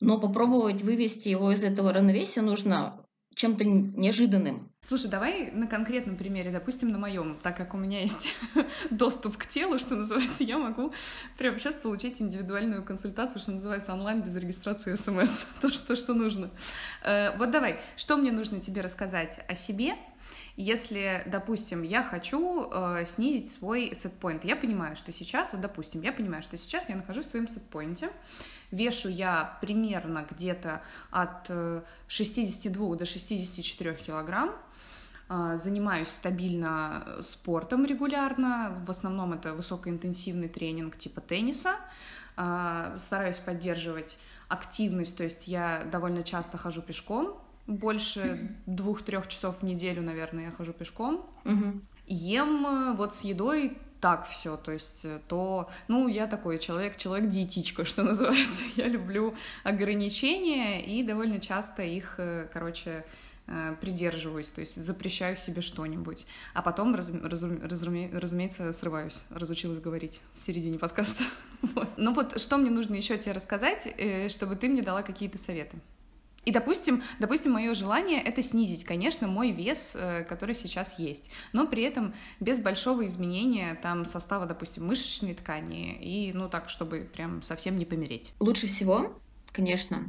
Но 0.01 0.19
попробовать 0.21 0.83
вывести 0.83 1.29
его 1.29 1.53
из 1.53 1.65
этого 1.65 1.93
равновесия 1.93 2.43
нужно 2.43 3.02
чем-то 3.35 3.65
неожиданным. 3.65 4.69
Слушай, 4.81 5.11
давай 5.11 5.51
на 5.53 5.67
конкретном 5.67 6.17
примере, 6.17 6.51
допустим, 6.51 6.89
на 6.89 6.99
моем, 6.99 7.39
так 7.43 7.57
как 7.57 7.73
у 7.73 7.77
меня 7.77 8.01
есть 8.01 8.35
доступ 8.91 9.37
к 9.37 9.47
телу, 9.47 9.79
что 9.79 9.95
называется, 9.95 10.43
я 10.43 10.59
могу 10.59 10.93
прямо 11.39 11.59
сейчас 11.59 11.75
получить 11.75 12.21
индивидуальную 12.21 12.85
консультацию, 12.85 13.41
что 13.41 13.53
называется, 13.53 13.93
онлайн 13.93 14.23
без 14.23 14.35
регистрации 14.35 14.95
смс, 14.95 15.47
то, 15.61 15.73
что, 15.73 15.95
что 15.95 16.15
нужно. 16.15 16.51
Э, 17.05 17.37
вот 17.39 17.51
давай, 17.51 17.81
что 17.97 18.17
мне 18.17 18.33
нужно 18.33 18.61
тебе 18.61 18.81
рассказать 18.81 19.41
о 19.49 19.55
себе, 19.55 19.95
если, 20.57 21.23
допустим, 21.27 21.83
я 21.83 22.03
хочу 22.03 22.71
э, 22.71 23.05
снизить 23.07 23.51
свой 23.51 23.95
сетпоинт, 23.95 24.45
я 24.45 24.55
понимаю, 24.55 24.97
что 24.97 25.11
сейчас, 25.11 25.53
вот, 25.53 25.63
допустим, 25.63 26.03
я 26.03 26.13
понимаю, 26.13 26.43
что 26.43 26.57
сейчас 26.57 26.89
я 26.89 26.97
нахожусь 26.97 27.27
в 27.27 27.31
своем 27.31 27.49
сетпоинте, 27.49 28.11
вешу 28.71 29.09
я 29.09 29.59
примерно 29.63 30.27
где-то 30.31 30.83
от 31.11 31.51
62 32.09 32.95
э, 32.95 32.99
до 32.99 33.07
64 33.07 33.95
килограмм, 33.95 34.55
э, 35.31 35.57
занимаюсь 35.57 36.09
стабильно 36.09 37.19
спортом 37.23 37.87
регулярно, 37.87 38.83
в 38.85 38.91
основном 38.91 39.33
это 39.33 39.55
высокоинтенсивный 39.55 40.49
тренинг 40.49 40.99
типа 40.99 41.23
тенниса, 41.23 41.77
э, 42.37 42.97
стараюсь 42.99 43.39
поддерживать 43.39 44.19
активность, 44.49 45.17
то 45.17 45.25
есть 45.25 45.49
я 45.49 45.85
довольно 45.91 46.23
часто 46.23 46.59
хожу 46.59 46.83
пешком, 46.83 47.42
больше 47.67 48.57
двух-трех 48.67 49.29
часов 49.29 49.61
в 49.61 49.63
неделю, 49.63 50.03
наверное, 50.03 50.47
я 50.47 50.51
хожу 50.51 50.73
пешком. 50.73 51.27
Ем 52.07 52.95
вот 52.97 53.15
с 53.15 53.23
едой 53.23 53.79
так 54.03 54.29
все, 54.29 54.57
то 54.57 54.73
есть 54.73 55.05
э, 55.05 55.21
то, 55.29 55.71
ну, 55.87 56.09
я 56.09 56.27
такой 56.27 56.59
человек, 56.59 56.97
человек-диетичка, 56.97 57.85
что 57.87 58.03
называется, 58.03 58.65
я 58.75 58.89
люблю 58.89 59.35
ограничения 59.63 60.85
и 60.85 61.05
довольно 61.05 61.39
часто 61.39 61.83
их, 61.85 62.17
э, 62.19 62.49
короче, 62.53 63.05
э, 63.47 63.77
придерживаюсь, 63.81 64.49
то 64.49 64.61
есть 64.61 64.75
запрещаю 64.75 65.37
себе 65.37 65.63
что-нибудь, 65.63 66.27
а 66.53 66.63
потом, 66.63 66.97
раз, 66.97 67.13
раз, 67.13 67.45
разуме, 67.45 68.11
разумеется, 68.13 68.73
срываюсь, 68.73 69.23
разучилась 69.31 69.79
говорить 69.79 70.21
в 70.35 70.39
середине 70.39 70.79
подкаста. 70.79 71.23
Вот. 71.63 71.89
Ну 71.97 72.13
вот, 72.13 72.41
что 72.41 72.59
мне 72.59 72.71
нужно 72.71 72.97
еще 72.97 73.17
тебе 73.19 73.31
рассказать, 73.31 73.87
чтобы 74.33 74.57
ты 74.57 74.69
мне 74.69 74.83
дала 74.83 75.03
какие-то 75.03 75.39
советы? 75.39 75.79
И, 76.45 76.51
допустим, 76.51 77.03
допустим, 77.21 77.53
мое 77.53 77.73
желание 77.75 78.21
это 78.21 78.43
снизить, 78.43 78.85
конечно, 78.85 79.29
мой 79.29 79.53
вес, 79.53 79.97
э, 79.99 80.25
который 80.25 80.55
сейчас 80.55 80.99
есть, 80.99 81.31
но 81.53 81.67
при 81.67 81.85
этом 81.85 82.15
без 82.41 82.59
большого 82.59 83.07
изменения 83.07 83.77
там 83.77 84.05
состава, 84.05 84.47
допустим, 84.47 84.87
мышечной 84.87 85.35
ткани 85.35 85.97
и, 86.01 86.33
ну 86.33 86.49
так, 86.49 86.69
чтобы 86.69 87.09
прям 87.13 87.43
совсем 87.43 87.77
не 87.77 87.85
помереть. 87.85 88.33
Лучше 88.41 88.67
всего, 88.67 89.17
конечно, 89.53 90.05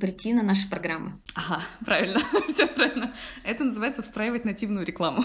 прийти 0.00 0.32
на 0.32 0.42
наши 0.42 0.68
программы. 0.70 1.18
Ага, 1.34 1.62
правильно, 1.84 2.20
все 2.48 2.68
правильно. 2.68 3.14
Это 3.42 3.64
называется 3.64 4.02
встраивать 4.02 4.44
нативную 4.44 4.86
рекламу. 4.86 5.24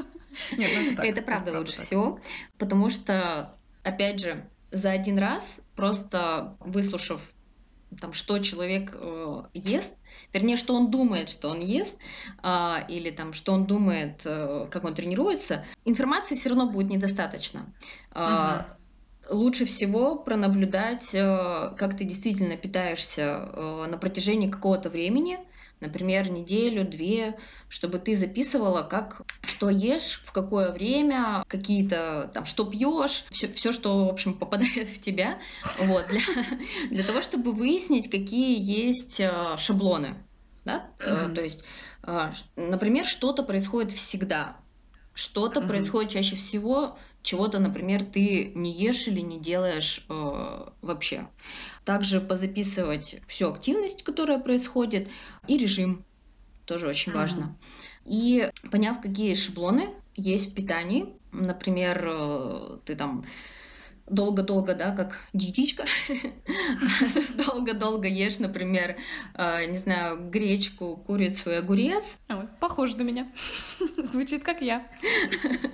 Нет, 0.56 0.70
ну 0.74 0.82
это 0.82 0.96
так. 0.96 1.06
Это 1.06 1.22
правда 1.22 1.58
лучше 1.58 1.80
всего, 1.80 2.20
потому 2.56 2.88
что, 2.88 3.56
опять 3.82 4.20
же, 4.20 4.48
за 4.70 4.90
один 4.92 5.18
раз 5.18 5.60
просто 5.74 6.56
выслушав 6.60 7.20
там, 8.00 8.12
что 8.12 8.38
человек 8.38 8.92
э, 8.94 9.42
ест, 9.54 9.96
вернее, 10.32 10.56
что 10.56 10.74
он 10.74 10.90
думает, 10.90 11.30
что 11.30 11.48
он 11.48 11.60
ест, 11.60 11.96
э, 12.42 12.74
или 12.88 13.10
там, 13.10 13.32
что 13.32 13.52
он 13.52 13.66
думает, 13.66 14.22
э, 14.24 14.66
как 14.70 14.84
он 14.84 14.94
тренируется, 14.94 15.64
информации 15.84 16.34
все 16.34 16.50
равно 16.50 16.70
будет 16.70 16.90
недостаточно. 16.90 17.72
Э, 18.14 18.60
угу. 18.60 18.78
Лучше 19.30 19.66
всего 19.66 20.16
пронаблюдать, 20.16 21.14
э, 21.14 21.74
как 21.76 21.96
ты 21.96 22.04
действительно 22.04 22.56
питаешься 22.56 23.50
э, 23.52 23.86
на 23.90 23.98
протяжении 23.98 24.50
какого-то 24.50 24.90
времени, 24.90 25.38
например, 25.80 26.30
неделю, 26.30 26.84
две, 26.84 27.38
чтобы 27.68 27.98
ты 27.98 28.16
записывала, 28.16 28.82
как, 28.82 29.22
что 29.42 29.70
ешь, 29.70 30.22
в 30.24 30.32
какое 30.32 30.72
время, 30.72 31.44
какие-то 31.48 32.30
там, 32.34 32.44
что 32.44 32.64
пьешь, 32.64 33.24
все, 33.30 33.52
все, 33.52 33.72
что, 33.72 34.06
в 34.06 34.08
общем, 34.08 34.34
попадает 34.34 34.88
в 34.88 35.00
тебя, 35.00 35.38
вот, 35.80 36.06
для, 36.08 36.20
для 36.90 37.04
того, 37.04 37.22
чтобы 37.22 37.52
выяснить, 37.52 38.10
какие 38.10 38.58
есть 38.58 39.20
э, 39.20 39.56
шаблоны, 39.56 40.14
да, 40.64 40.86
mm-hmm. 40.98 41.34
то 41.34 41.42
есть, 41.42 41.64
э, 42.04 42.32
например, 42.56 43.04
что-то 43.04 43.42
происходит 43.42 43.92
всегда, 43.92 44.56
что-то 45.14 45.60
mm-hmm. 45.60 45.68
происходит 45.68 46.10
чаще 46.10 46.36
всего, 46.36 46.98
чего-то, 47.22 47.58
например, 47.58 48.04
ты 48.04 48.52
не 48.54 48.72
ешь 48.72 49.06
или 49.06 49.20
не 49.20 49.38
делаешь 49.38 50.04
э, 50.08 50.68
вообще. 50.82 51.28
Также 51.84 52.20
позаписывать 52.20 53.20
всю 53.26 53.50
активность, 53.50 54.02
которая 54.02 54.38
происходит, 54.38 55.08
и 55.46 55.58
режим 55.58 56.04
тоже 56.64 56.86
очень 56.86 57.12
mm-hmm. 57.12 57.16
важно. 57.16 57.56
И 58.04 58.50
поняв, 58.70 59.00
какие 59.00 59.34
шаблоны 59.34 59.90
есть 60.16 60.50
в 60.50 60.54
питании, 60.54 61.14
например, 61.32 62.04
э, 62.06 62.78
ты 62.84 62.94
там 62.94 63.24
долго-долго, 64.10 64.74
да, 64.74 64.92
как 64.92 65.16
диетичка, 65.32 65.84
долго-долго 67.46 68.08
ешь, 68.08 68.38
например, 68.38 68.96
э, 69.34 69.66
не 69.66 69.78
знаю, 69.78 70.30
гречку, 70.30 70.96
курицу 71.06 71.50
и 71.50 71.54
огурец. 71.54 72.18
Похоже 72.60 72.96
на 72.96 73.02
меня. 73.02 73.30
Звучит 73.96 74.44
как 74.44 74.60
я. 74.60 74.86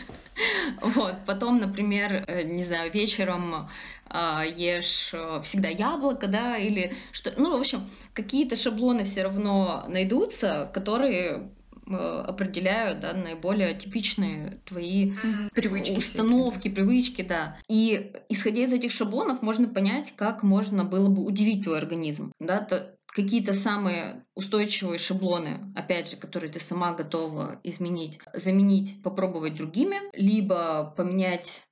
Вот, 0.80 1.14
потом, 1.26 1.58
например, 1.58 2.24
э, 2.26 2.42
не 2.42 2.64
знаю, 2.64 2.90
вечером 2.90 3.68
э, 4.10 4.42
ешь 4.56 5.14
всегда 5.44 5.68
яблоко, 5.68 6.26
да, 6.26 6.56
или 6.56 6.92
что, 7.12 7.32
ну, 7.36 7.56
в 7.56 7.60
общем, 7.60 7.88
какие-то 8.14 8.56
шаблоны 8.56 9.04
все 9.04 9.22
равно 9.22 9.84
найдутся, 9.86 10.68
которые 10.74 11.24
Э, 11.34 11.63
определяют 11.86 13.00
да, 13.00 13.12
наиболее 13.12 13.74
типичные 13.74 14.60
твои 14.64 15.12
привычки 15.54 15.98
установки, 15.98 16.68
привычки, 16.68 17.22
да. 17.22 17.58
И 17.68 18.12
исходя 18.28 18.62
из 18.62 18.72
этих 18.72 18.90
шаблонов 18.90 19.42
можно 19.42 19.68
понять, 19.68 20.14
как 20.16 20.42
можно 20.42 20.84
было 20.84 21.08
бы 21.08 21.24
удивить 21.24 21.64
твой 21.64 21.78
организм. 21.78 22.32
Да, 22.40 22.60
то 22.60 22.96
какие-то 23.06 23.54
самые 23.54 24.24
устойчивые 24.34 24.98
шаблоны, 24.98 25.72
опять 25.76 26.10
же, 26.10 26.16
которые 26.16 26.50
ты 26.50 26.58
сама 26.58 26.92
готова 26.94 27.60
изменить, 27.62 28.18
заменить, 28.32 29.02
попробовать 29.02 29.56
другими, 29.56 29.98
либо 30.14 30.92
поменять 30.96 31.62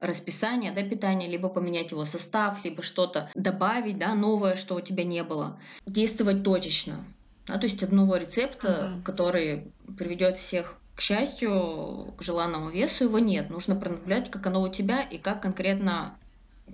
расписание 0.00 0.72
да, 0.72 0.82
питания, 0.82 1.28
либо 1.28 1.48
поменять 1.48 1.92
его 1.92 2.04
состав, 2.04 2.64
либо 2.64 2.82
что-то 2.82 3.30
добавить, 3.34 3.98
да, 3.98 4.14
новое, 4.14 4.56
что 4.56 4.74
у 4.74 4.80
тебя 4.80 5.04
не 5.04 5.22
было. 5.22 5.58
Действовать 5.86 6.42
точечно. 6.42 7.04
Да, 7.46 7.58
то 7.58 7.64
есть 7.64 7.82
одного 7.82 8.16
рецепта, 8.16 8.92
угу. 8.94 9.02
который 9.02 9.72
приведет 9.98 10.38
всех 10.38 10.76
к 10.94 11.00
счастью, 11.00 12.14
к 12.16 12.22
желанному 12.22 12.70
весу, 12.70 13.04
его 13.04 13.18
нет. 13.18 13.50
Нужно 13.50 13.74
пронаблюдать, 13.74 14.30
как 14.30 14.46
оно 14.46 14.62
у 14.62 14.68
тебя 14.68 15.00
и 15.02 15.18
как 15.18 15.42
конкретно 15.42 16.16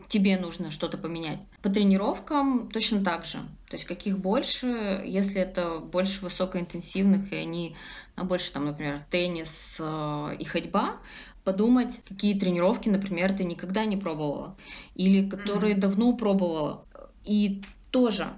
тебе 0.09 0.39
нужно 0.39 0.71
что-то 0.71 0.99
поменять. 0.99 1.41
По 1.63 1.71
тренировкам 1.71 2.69
точно 2.71 3.03
так 3.03 3.25
же. 3.25 3.39
То 3.69 3.77
есть 3.77 3.85
каких 3.85 4.19
больше, 4.19 5.03
если 5.05 5.41
это 5.41 5.79
больше 5.79 6.21
высокоинтенсивных, 6.23 7.33
и 7.33 7.37
они 7.37 7.77
а 8.17 8.25
больше, 8.25 8.53
там, 8.53 8.65
например, 8.65 9.01
теннис 9.11 9.77
э, 9.79 10.37
и 10.39 10.45
ходьба, 10.45 10.97
подумать, 11.45 12.01
какие 12.09 12.39
тренировки, 12.39 12.89
например, 12.89 13.33
ты 13.33 13.45
никогда 13.45 13.85
не 13.85 13.97
пробовала, 13.97 14.57
или 14.95 15.29
которые 15.29 15.75
mm-hmm. 15.75 15.81
давно 15.81 16.13
пробовала. 16.15 16.85
И 17.25 17.63
тоже 17.91 18.29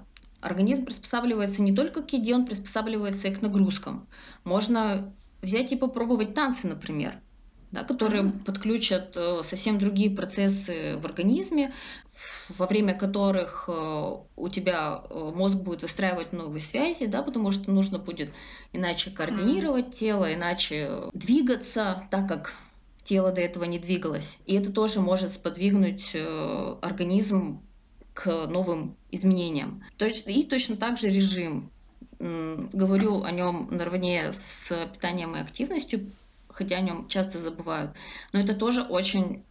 Организм 0.41 0.87
приспосабливается 0.87 1.63
не 1.63 1.75
только 1.75 2.03
к 2.03 2.13
еде, 2.13 2.35
он 2.35 2.47
приспосабливается 2.47 3.29
и 3.29 3.35
к 3.35 3.43
нагрузкам. 3.43 4.09
Можно 4.45 5.15
взять 5.43 5.73
и 5.73 5.77
попробовать 5.77 6.35
танцы, 6.35 6.67
например, 6.67 7.15
да, 7.73 7.85
которые 7.85 8.25
mm-hmm. 8.25 8.45
подключат 8.45 9.13
э, 9.17 9.43
совсем 9.45 9.79
другие 9.79 10.11
процессы 10.11 10.97
в 10.97 11.07
организме, 11.07 11.73
во 12.57 12.67
время 12.67 12.95
которых 12.95 13.65
э, 13.69 14.17
у 14.37 14.49
тебя 14.49 15.03
э, 15.09 15.33
мозг 15.35 15.57
будет 15.57 15.83
выстраивать 15.83 16.33
новые 16.33 16.63
связи, 16.63 17.07
да, 17.07 17.23
потому 17.23 17.53
что 17.53 17.71
нужно 17.71 17.99
будет 17.99 18.33
иначе 18.73 19.11
координировать 19.11 19.87
mm-hmm. 19.87 19.99
тело, 19.99 20.35
иначе 20.35 20.91
двигаться, 21.13 22.05
так 22.11 22.29
как 22.29 22.53
тело 23.05 23.33
до 23.33 23.41
этого 23.41 23.65
не 23.65 23.79
двигалось. 23.79 24.41
И 24.47 24.55
это 24.55 24.73
тоже 24.73 25.01
может 25.01 25.33
сподвигнуть 25.33 26.15
организм 26.83 27.61
к 28.15 28.47
новым 28.47 28.97
изменениям. 29.11 29.83
И 30.27 30.43
точно 30.45 30.77
так 30.77 30.99
же 30.99 31.09
режим. 31.09 31.71
Говорю 32.19 33.23
о 33.23 33.31
нем 33.31 33.69
наравне 33.71 34.33
с 34.33 34.73
питанием 34.93 35.37
и 35.37 35.41
активностью, 35.41 36.11
хотя 36.49 36.77
о 36.77 36.81
нем 36.81 37.09
часто 37.09 37.39
забывают. 37.39 37.93
Но 38.33 38.41
это 38.41 38.55
тоже 38.55 38.83
очень 38.83 39.43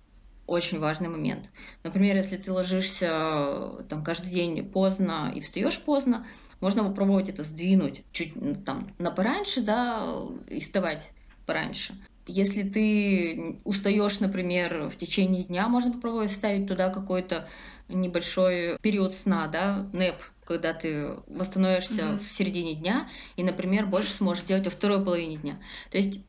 очень 0.49 0.79
важный 0.79 1.09
момент. 1.09 1.49
Например, 1.83 2.15
если 2.15 2.37
ты 2.37 2.51
ложишься 2.51 3.85
там 3.87 4.03
каждый 4.03 4.31
день 4.31 4.65
поздно 4.65 5.31
и 5.33 5.41
встаешь 5.41 5.79
поздно, 5.79 6.25
можно 6.59 6.83
попробовать 6.83 7.29
это 7.29 7.43
сдвинуть 7.43 8.03
чуть 8.11 8.33
там 8.65 8.87
на 8.97 9.11
пораньше, 9.11 9.61
да, 9.61 10.07
и 10.49 10.59
вставать 10.59 11.11
пораньше. 11.45 11.93
Если 12.27 12.63
ты 12.63 13.59
устаешь, 13.63 14.19
например, 14.19 14.89
в 14.89 14.97
течение 14.97 15.43
дня, 15.43 15.67
можно 15.67 15.93
попробовать 15.93 16.31
ставить 16.31 16.67
туда 16.67 16.89
какой-то 16.89 17.47
небольшой 17.89 18.77
период 18.81 19.15
сна, 19.15 19.47
да, 19.47 19.89
НЭП, 19.93 20.15
когда 20.45 20.73
ты 20.73 21.15
восстановишься 21.27 22.01
mm-hmm. 22.01 22.19
в 22.19 22.31
середине 22.31 22.75
дня 22.75 23.07
и, 23.35 23.43
например, 23.43 23.85
больше 23.85 24.11
сможешь 24.11 24.43
сделать 24.43 24.65
во 24.65 24.71
второй 24.71 25.03
половине 25.03 25.37
дня. 25.37 25.59
То 25.91 25.97
есть 25.97 26.21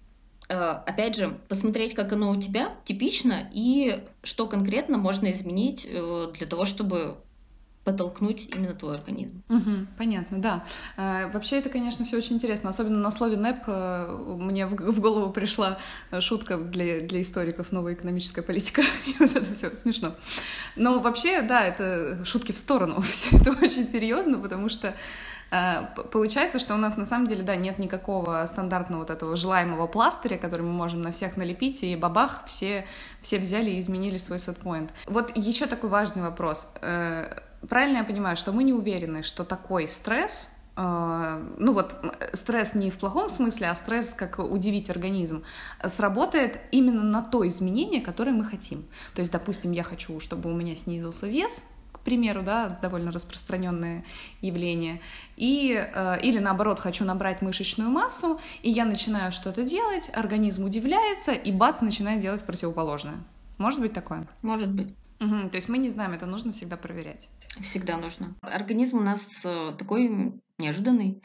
э, 0.48 0.54
опять 0.54 1.16
же, 1.16 1.38
посмотреть, 1.48 1.94
как 1.94 2.12
оно 2.12 2.30
у 2.30 2.40
тебя 2.40 2.74
типично 2.84 3.48
и 3.52 4.04
что 4.22 4.46
конкретно 4.46 4.98
можно 4.98 5.30
изменить 5.30 5.86
э, 5.88 6.32
для 6.34 6.46
того, 6.46 6.64
чтобы 6.64 7.16
подтолкнуть 7.84 8.54
именно 8.54 8.74
твой 8.74 8.94
организм. 8.94 9.42
Угу, 9.48 9.86
понятно, 9.96 10.38
да. 10.38 10.64
А, 10.96 11.28
вообще 11.28 11.58
это, 11.58 11.70
конечно, 11.70 12.04
все 12.04 12.18
очень 12.18 12.36
интересно. 12.36 12.70
Особенно 12.70 12.98
на 12.98 13.10
слове 13.10 13.36
НЭП 13.36 13.62
э, 13.66 14.36
мне 14.38 14.66
в, 14.66 15.00
голову 15.00 15.32
пришла 15.32 15.78
шутка 16.20 16.58
для, 16.58 17.00
для 17.00 17.22
историков 17.22 17.72
«Новая 17.72 17.94
экономическая 17.94 18.42
политика». 18.42 18.82
И 19.06 19.14
вот 19.18 19.34
это 19.34 19.54
все 19.54 19.74
смешно. 19.74 20.14
Но 20.76 21.00
вообще, 21.00 21.40
да, 21.42 21.64
это 21.64 22.24
шутки 22.24 22.52
в 22.52 22.58
сторону. 22.58 23.00
Все 23.10 23.36
это 23.36 23.52
очень 23.52 23.84
серьезно, 23.84 24.38
потому 24.38 24.68
что 24.68 24.94
Получается, 26.12 26.60
что 26.60 26.74
у 26.74 26.76
нас 26.76 26.96
на 26.96 27.04
самом 27.04 27.26
деле, 27.26 27.42
да, 27.42 27.56
нет 27.56 27.80
никакого 27.80 28.44
стандартного 28.46 29.00
вот 29.00 29.10
этого 29.10 29.34
желаемого 29.34 29.88
пластыря, 29.88 30.38
который 30.38 30.62
мы 30.62 30.70
можем 30.70 31.02
на 31.02 31.10
всех 31.10 31.36
налепить, 31.36 31.82
и 31.82 31.96
бабах, 31.96 32.44
все, 32.46 32.86
все 33.20 33.40
взяли 33.40 33.72
и 33.72 33.80
изменили 33.80 34.16
свой 34.16 34.38
сетпоинт. 34.38 34.92
Вот 35.06 35.36
еще 35.36 35.66
такой 35.66 35.90
важный 35.90 36.22
вопрос. 36.22 36.68
Правильно 37.68 37.98
я 37.98 38.04
понимаю, 38.04 38.36
что 38.36 38.52
мы 38.52 38.64
не 38.64 38.72
уверены, 38.72 39.22
что 39.22 39.44
такой 39.44 39.86
стресс 39.86 40.48
э, 40.76 41.44
ну 41.58 41.72
вот 41.72 41.96
стресс 42.32 42.74
не 42.74 42.90
в 42.90 42.98
плохом 42.98 43.30
смысле, 43.30 43.68
а 43.68 43.74
стресс 43.74 44.14
как 44.14 44.38
удивить 44.38 44.90
организм, 44.90 45.42
сработает 45.84 46.60
именно 46.72 47.02
на 47.02 47.22
то 47.22 47.46
изменение, 47.46 48.00
которое 48.00 48.32
мы 48.32 48.44
хотим. 48.44 48.84
То 49.14 49.20
есть, 49.20 49.30
допустим, 49.30 49.72
я 49.72 49.82
хочу, 49.82 50.20
чтобы 50.20 50.50
у 50.50 50.54
меня 50.54 50.76
снизился 50.76 51.26
вес, 51.26 51.64
к 51.92 52.00
примеру, 52.00 52.42
да, 52.42 52.78
довольно 52.80 53.12
распространенное 53.12 54.04
явление, 54.40 55.02
и, 55.36 55.74
э, 55.74 56.20
или 56.22 56.38
наоборот, 56.38 56.80
хочу 56.80 57.04
набрать 57.04 57.42
мышечную 57.42 57.90
массу, 57.90 58.40
и 58.62 58.70
я 58.70 58.86
начинаю 58.86 59.32
что-то 59.32 59.64
делать, 59.64 60.10
организм 60.14 60.64
удивляется, 60.64 61.32
и 61.32 61.52
бац, 61.52 61.82
начинает 61.82 62.20
делать 62.20 62.42
противоположное. 62.42 63.18
Может 63.58 63.80
быть 63.80 63.92
такое? 63.92 64.26
Может 64.40 64.68
быть. 64.68 64.88
Угу, 65.20 65.50
то 65.50 65.56
есть 65.56 65.68
мы 65.68 65.76
не 65.76 65.90
знаем, 65.90 66.12
это 66.12 66.24
нужно 66.24 66.52
всегда 66.52 66.78
проверять. 66.78 67.28
Всегда 67.60 67.98
нужно. 67.98 68.34
Организм 68.40 68.98
у 68.98 69.02
нас 69.02 69.42
э, 69.44 69.74
такой 69.78 70.40
неожиданный. 70.58 71.22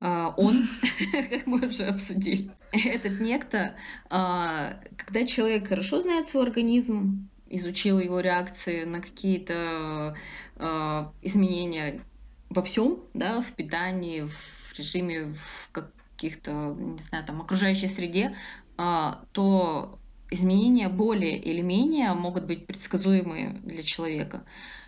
Uh, 0.00 0.32
он, 0.36 0.64
как 1.30 1.46
мы 1.46 1.66
уже 1.66 1.86
обсудили, 1.86 2.52
этот 2.70 3.20
некто, 3.20 3.74
uh, 4.10 4.76
когда 4.96 5.26
человек 5.26 5.66
хорошо 5.66 6.00
знает 6.00 6.28
свой 6.28 6.44
организм, 6.44 7.28
изучил 7.48 7.98
его 7.98 8.20
реакции 8.20 8.84
на 8.84 9.00
какие-то 9.00 10.14
изменения 11.22 12.00
во 12.50 12.62
всем, 12.62 13.00
да, 13.14 13.40
в 13.40 13.50
питании, 13.52 14.20
в 14.20 14.78
режиме, 14.78 15.34
в 15.34 15.70
каких-то, 15.72 16.76
не 16.78 16.98
знаю, 16.98 17.24
там, 17.24 17.40
окружающей 17.40 17.88
среде, 17.88 18.36
то 18.76 19.98
изменения 20.30 20.88
более 20.88 21.38
или 21.38 21.60
менее 21.60 22.12
могут 22.14 22.44
быть 22.44 22.66
предсказуемые 22.66 23.50
для 23.64 23.82
человека. 23.82 24.42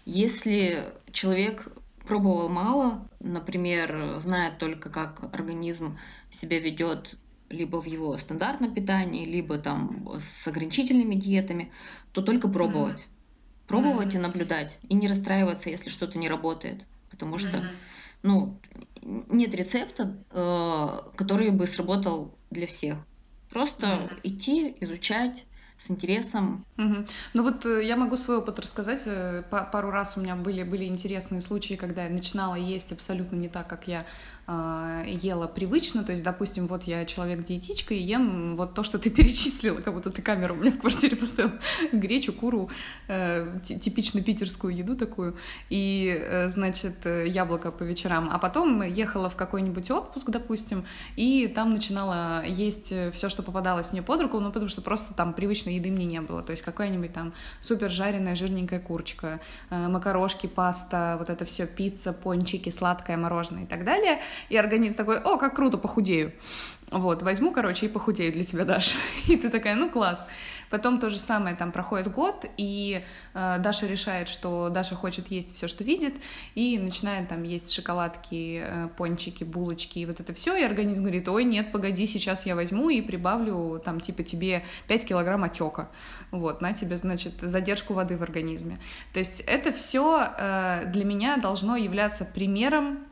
Если 0.04 0.84
человек 1.12 1.68
пробовал 2.06 2.48
мало, 2.48 3.06
например, 3.20 4.16
знает 4.18 4.58
только, 4.58 4.90
как 4.90 5.22
организм 5.34 5.98
себя 6.30 6.58
ведет 6.58 7.16
либо 7.48 7.80
в 7.80 7.86
его 7.86 8.16
стандартном 8.16 8.74
питании, 8.74 9.26
либо 9.26 9.58
там 9.58 10.08
с 10.20 10.46
ограничительными 10.46 11.16
диетами, 11.16 11.72
то 12.12 12.22
только 12.22 12.48
пробовать. 12.48 13.06
Пробовать 13.66 14.14
и 14.14 14.18
наблюдать. 14.18 14.78
И 14.88 14.94
не 14.94 15.06
расстраиваться, 15.06 15.70
если 15.70 15.90
что-то 15.90 16.18
не 16.18 16.28
работает. 16.28 16.84
Потому 17.10 17.38
что 17.38 17.62
ну, 18.22 18.58
нет 19.02 19.54
рецепта, 19.54 20.16
э, 20.30 21.16
который 21.16 21.50
бы 21.50 21.66
сработал 21.66 22.34
для 22.50 22.66
всех. 22.66 22.98
Просто 23.50 24.08
идти, 24.22 24.76
изучать, 24.80 25.44
с 25.80 25.90
интересом. 25.90 26.66
Угу. 26.76 27.06
Ну 27.32 27.42
вот 27.42 27.64
э, 27.64 27.82
я 27.82 27.96
могу 27.96 28.18
свой 28.18 28.36
опыт 28.36 28.58
рассказать. 28.58 29.04
Э, 29.06 29.42
пару 29.50 29.90
раз 29.90 30.18
у 30.18 30.20
меня 30.20 30.36
были, 30.36 30.62
были 30.62 30.84
интересные 30.84 31.40
случаи, 31.40 31.74
когда 31.74 32.04
я 32.04 32.10
начинала 32.10 32.54
есть 32.54 32.92
абсолютно 32.92 33.36
не 33.36 33.48
так, 33.48 33.66
как 33.66 33.88
я 33.88 34.04
э, 34.46 35.04
ела 35.06 35.46
привычно. 35.46 36.04
То 36.04 36.12
есть, 36.12 36.22
допустим, 36.22 36.66
вот 36.66 36.82
я 36.82 37.06
человек-диетичка 37.06 37.94
и 37.94 37.98
ем 37.98 38.56
вот 38.56 38.74
то, 38.74 38.82
что 38.82 38.98
ты 38.98 39.08
перечислила, 39.16 39.80
как 39.80 39.94
будто 39.94 40.10
ты 40.10 40.20
камеру 40.20 40.54
у 40.54 40.58
меня 40.58 40.70
в 40.70 40.78
квартире 40.78 41.16
поставила. 41.16 41.58
Гречу, 41.92 42.34
куру, 42.34 42.68
э, 43.08 43.56
типично 43.62 44.20
питерскую 44.20 44.76
еду 44.76 44.96
такую. 44.96 45.38
И, 45.70 46.14
э, 46.14 46.50
значит, 46.50 47.06
э, 47.06 47.26
яблоко 47.26 47.72
по 47.72 47.84
вечерам. 47.84 48.28
А 48.30 48.38
потом 48.38 48.82
ехала 48.82 49.30
в 49.30 49.36
какой-нибудь 49.36 49.90
отпуск, 49.90 50.28
допустим, 50.28 50.84
и 51.16 51.48
там 51.48 51.70
начинала 51.70 52.44
есть 52.44 52.92
все, 53.12 53.30
что 53.30 53.42
попадалось 53.42 53.92
мне 53.92 54.02
под 54.02 54.20
руку, 54.20 54.38
ну 54.40 54.48
потому 54.48 54.68
что 54.68 54.82
просто 54.82 55.14
там 55.14 55.32
привычно 55.32 55.69
обычной 55.70 55.74
еды 55.76 55.90
мне 55.90 56.06
не 56.06 56.20
было. 56.20 56.42
То 56.42 56.52
есть 56.52 56.62
какая-нибудь 56.62 57.12
там 57.12 57.32
супер 57.60 57.90
жареная 57.90 58.34
жирненькая 58.34 58.80
курочка, 58.80 59.40
э, 59.70 59.88
макарошки, 59.88 60.46
паста, 60.46 61.16
вот 61.18 61.30
это 61.30 61.44
все, 61.44 61.66
пицца, 61.66 62.12
пончики, 62.12 62.70
сладкое 62.70 63.16
мороженое 63.16 63.64
и 63.64 63.66
так 63.66 63.84
далее. 63.84 64.20
И 64.50 64.56
организм 64.56 64.96
такой, 64.96 65.18
о, 65.18 65.38
как 65.38 65.56
круто, 65.56 65.78
похудею. 65.78 66.32
Вот, 66.90 67.22
возьму, 67.22 67.52
короче, 67.52 67.86
и 67.86 67.88
похудею 67.88 68.32
для 68.32 68.44
тебя, 68.44 68.64
Даша. 68.66 68.96
И 69.28 69.36
ты 69.36 69.48
такая, 69.48 69.76
ну 69.76 69.90
класс. 69.90 70.26
Потом 70.70 70.98
то 70.98 71.08
же 71.08 71.18
самое, 71.18 71.54
там 71.54 71.70
проходит 71.70 72.10
год, 72.10 72.46
и 72.56 73.02
э, 73.34 73.58
Даша 73.58 73.86
решает, 73.86 74.28
что 74.28 74.70
Даша 74.70 74.96
хочет 74.96 75.30
есть 75.30 75.54
все, 75.54 75.68
что 75.68 75.84
видит, 75.84 76.14
и 76.54 76.78
начинает 76.78 77.28
там 77.28 77.44
есть 77.44 77.72
шоколадки, 77.72 78.62
э, 78.64 78.88
пончики, 78.96 79.44
булочки, 79.44 80.00
и 80.00 80.06
вот 80.06 80.20
это 80.20 80.32
все, 80.32 80.56
и 80.56 80.64
организм 80.64 81.04
говорит, 81.04 81.28
ой, 81.28 81.44
нет, 81.44 81.70
погоди, 81.70 82.06
сейчас 82.06 82.44
я 82.46 82.56
возьму 82.56 82.90
и 82.90 83.00
прибавлю 83.02 83.80
там 83.84 84.00
типа 84.00 84.24
тебе 84.24 84.64
5 84.88 85.06
килограмм 85.06 85.44
отека. 85.44 85.88
Вот, 86.32 86.60
на 86.60 86.72
тебе, 86.72 86.96
значит, 86.96 87.34
задержку 87.40 87.94
воды 87.94 88.16
в 88.16 88.22
организме. 88.22 88.78
То 89.12 89.20
есть 89.20 89.40
это 89.46 89.72
все 89.72 90.28
э, 90.36 90.86
для 90.86 91.04
меня 91.04 91.36
должно 91.36 91.76
являться 91.76 92.24
примером 92.24 93.09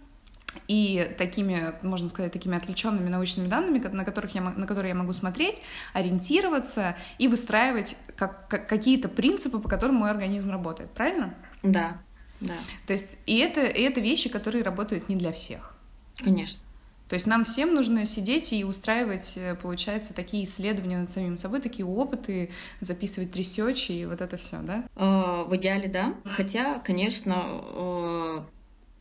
и 0.66 1.14
такими, 1.18 1.74
можно 1.82 2.08
сказать, 2.08 2.32
такими 2.32 2.56
отвлеченными 2.56 3.08
научными 3.08 3.48
данными, 3.48 3.78
на, 3.78 4.04
которых 4.04 4.34
я, 4.34 4.40
на 4.40 4.66
которые 4.66 4.90
я 4.90 4.94
могу 4.94 5.12
смотреть, 5.12 5.62
ориентироваться 5.92 6.96
и 7.18 7.28
выстраивать 7.28 7.96
как, 8.16 8.48
как, 8.48 8.68
какие-то 8.68 9.08
принципы, 9.08 9.58
по 9.58 9.68
которым 9.68 9.96
мой 9.96 10.10
организм 10.10 10.50
работает. 10.50 10.90
Правильно? 10.90 11.34
Да, 11.62 11.98
да. 12.40 12.54
То 12.86 12.92
есть 12.92 13.18
и 13.26 13.38
это, 13.38 13.66
и 13.66 13.82
это 13.82 14.00
вещи, 14.00 14.28
которые 14.28 14.64
работают 14.64 15.08
не 15.08 15.16
для 15.16 15.32
всех. 15.32 15.74
Конечно. 16.16 16.60
То 17.08 17.14
есть 17.14 17.26
нам 17.26 17.44
всем 17.44 17.74
нужно 17.74 18.04
сидеть 18.04 18.52
и 18.52 18.64
устраивать, 18.64 19.34
э, 19.36 19.54
получается, 19.54 20.12
такие 20.12 20.44
исследования 20.44 20.98
над 20.98 21.10
самим 21.10 21.38
собой, 21.38 21.62
такие 21.62 21.86
опыты, 21.86 22.50
записывать 22.80 23.34
research 23.34 23.88
и 23.88 24.04
вот 24.04 24.20
это 24.20 24.36
все, 24.36 24.58
да? 24.58 24.84
Э, 24.94 25.44
в 25.48 25.56
идеале, 25.56 25.88
да. 25.88 26.14
Хотя, 26.24 26.80
конечно, 26.80 27.44
э, 27.46 28.40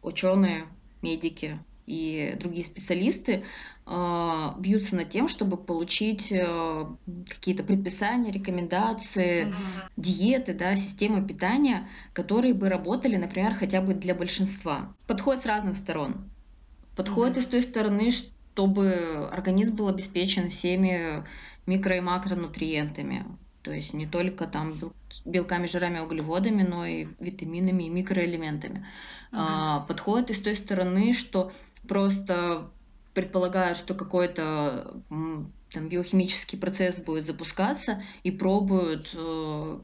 ученые 0.04 0.64
медики 1.02 1.60
и 1.88 2.36
другие 2.38 2.66
специалисты 2.66 3.46
э, 3.86 4.50
бьются 4.60 4.96
над 4.96 5.10
тем, 5.10 5.30
чтобы 5.30 5.56
получить 5.56 6.32
э, 6.32 6.86
какие-то 7.30 7.64
предписания, 7.64 8.32
рекомендации, 8.32 9.48
uh 9.48 9.54
диеты, 9.96 10.54
да, 10.54 10.76
системы 10.76 11.26
питания, 11.26 11.90
которые 12.14 12.54
бы 12.54 12.70
работали, 12.70 13.16
например, 13.16 13.56
хотя 13.56 13.82
бы 13.82 13.96
для 13.96 14.14
большинства. 14.14 14.94
Подходит 15.08 15.44
с 15.44 15.46
разных 15.48 15.78
сторон. 15.78 16.30
Подходит 16.96 17.38
uh 17.38 17.40
из 17.40 17.48
той 17.48 17.62
стороны, 17.64 18.12
чтобы 18.12 19.30
организм 19.32 19.76
был 19.76 19.88
обеспечен 19.88 20.50
всеми 20.50 21.24
микро- 21.66 21.98
и 21.98 22.02
макронутриентами. 22.02 23.26
То 23.68 23.74
есть 23.74 23.94
не 23.94 24.08
только 24.08 24.48
там 24.48 24.80
белками, 25.26 25.68
жирами, 25.68 26.00
углеводами, 26.00 26.64
но 26.64 26.86
и 26.86 27.06
витаминами 27.20 27.84
и 27.84 27.90
микроэлементами. 27.90 28.86
Uh-huh. 29.34 29.86
Подходит 29.86 30.30
из 30.30 30.40
той 30.40 30.56
стороны, 30.56 31.12
что 31.12 31.52
просто 31.86 32.72
предполагают, 33.14 33.78
что 33.78 33.94
какой-то 33.94 34.96
там 35.10 35.90
биохимический 35.90 36.58
процесс 36.58 37.02
будет 37.02 37.28
запускаться 37.28 38.02
и 38.24 38.32
пробуют 38.32 39.10
э, 39.14 39.80